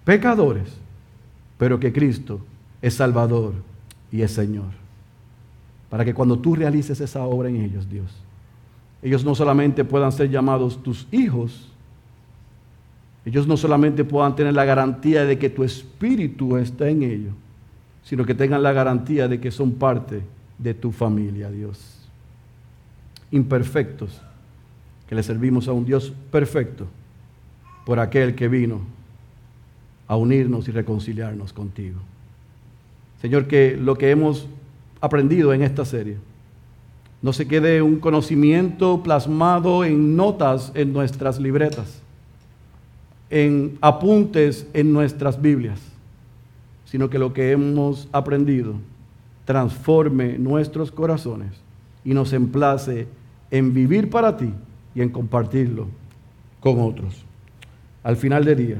pecadores, 0.04 0.68
pero 1.56 1.78
que 1.78 1.92
Cristo 1.92 2.40
es 2.82 2.94
Salvador 2.94 3.54
y 4.10 4.22
es 4.22 4.32
Señor. 4.32 4.80
Para 5.88 6.04
que 6.04 6.14
cuando 6.14 6.38
tú 6.38 6.54
realices 6.54 7.00
esa 7.00 7.22
obra 7.24 7.48
en 7.48 7.56
ellos, 7.56 7.88
Dios, 7.88 8.12
ellos 9.02 9.24
no 9.24 9.34
solamente 9.34 9.84
puedan 9.84 10.12
ser 10.12 10.30
llamados 10.30 10.82
tus 10.82 11.06
hijos, 11.10 11.68
ellos 13.24 13.46
no 13.46 13.56
solamente 13.56 14.04
puedan 14.04 14.34
tener 14.34 14.54
la 14.54 14.64
garantía 14.64 15.24
de 15.24 15.38
que 15.38 15.50
tu 15.50 15.62
espíritu 15.62 16.56
está 16.56 16.88
en 16.88 17.02
ellos, 17.02 17.34
sino 18.02 18.24
que 18.24 18.34
tengan 18.34 18.62
la 18.62 18.72
garantía 18.72 19.28
de 19.28 19.40
que 19.40 19.50
son 19.50 19.72
parte 19.72 20.22
de 20.58 20.74
tu 20.74 20.90
familia, 20.90 21.50
Dios 21.50 22.00
imperfectos, 23.30 24.20
que 25.08 25.14
le 25.14 25.22
servimos 25.22 25.68
a 25.68 25.72
un 25.72 25.84
Dios 25.84 26.12
perfecto 26.30 26.86
por 27.84 27.98
aquel 27.98 28.34
que 28.34 28.48
vino 28.48 28.80
a 30.06 30.16
unirnos 30.16 30.68
y 30.68 30.72
reconciliarnos 30.72 31.52
contigo. 31.52 32.00
Señor, 33.20 33.46
que 33.46 33.76
lo 33.76 33.96
que 33.96 34.10
hemos 34.10 34.48
aprendido 35.00 35.52
en 35.52 35.62
esta 35.62 35.84
serie 35.84 36.16
no 37.22 37.32
se 37.32 37.46
quede 37.46 37.82
un 37.82 37.96
conocimiento 37.96 39.02
plasmado 39.02 39.84
en 39.84 40.16
notas 40.16 40.72
en 40.74 40.92
nuestras 40.92 41.38
libretas, 41.38 42.00
en 43.28 43.78
apuntes 43.80 44.66
en 44.72 44.92
nuestras 44.92 45.40
Biblias, 45.40 45.80
sino 46.84 47.10
que 47.10 47.18
lo 47.18 47.32
que 47.32 47.52
hemos 47.52 48.08
aprendido 48.12 48.74
transforme 49.44 50.38
nuestros 50.38 50.90
corazones 50.90 51.52
y 52.04 52.14
nos 52.14 52.32
emplace 52.32 53.06
en 53.50 53.74
vivir 53.74 54.08
para 54.08 54.36
ti 54.36 54.52
y 54.94 55.02
en 55.02 55.10
compartirlo 55.10 55.88
con 56.60 56.80
otros. 56.80 57.24
Al 58.02 58.16
final 58.16 58.44
del 58.44 58.56
día, 58.56 58.76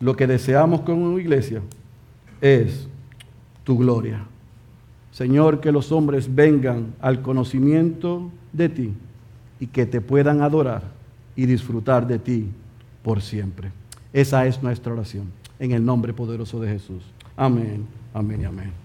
lo 0.00 0.16
que 0.16 0.26
deseamos 0.26 0.80
como 0.80 1.18
iglesia 1.18 1.62
es 2.40 2.88
tu 3.64 3.78
gloria. 3.78 4.26
Señor, 5.12 5.60
que 5.60 5.72
los 5.72 5.92
hombres 5.92 6.32
vengan 6.34 6.94
al 7.00 7.22
conocimiento 7.22 8.30
de 8.52 8.68
ti 8.68 8.92
y 9.58 9.66
que 9.66 9.86
te 9.86 10.00
puedan 10.00 10.40
adorar 10.40 10.82
y 11.36 11.46
disfrutar 11.46 12.06
de 12.06 12.18
ti 12.18 12.48
por 13.02 13.20
siempre. 13.20 13.72
Esa 14.12 14.46
es 14.46 14.62
nuestra 14.62 14.92
oración. 14.92 15.26
En 15.58 15.72
el 15.72 15.84
nombre 15.84 16.12
poderoso 16.12 16.60
de 16.60 16.68
Jesús. 16.68 17.02
Amén, 17.36 17.86
amén 18.14 18.40
y 18.42 18.44
amén. 18.44 18.79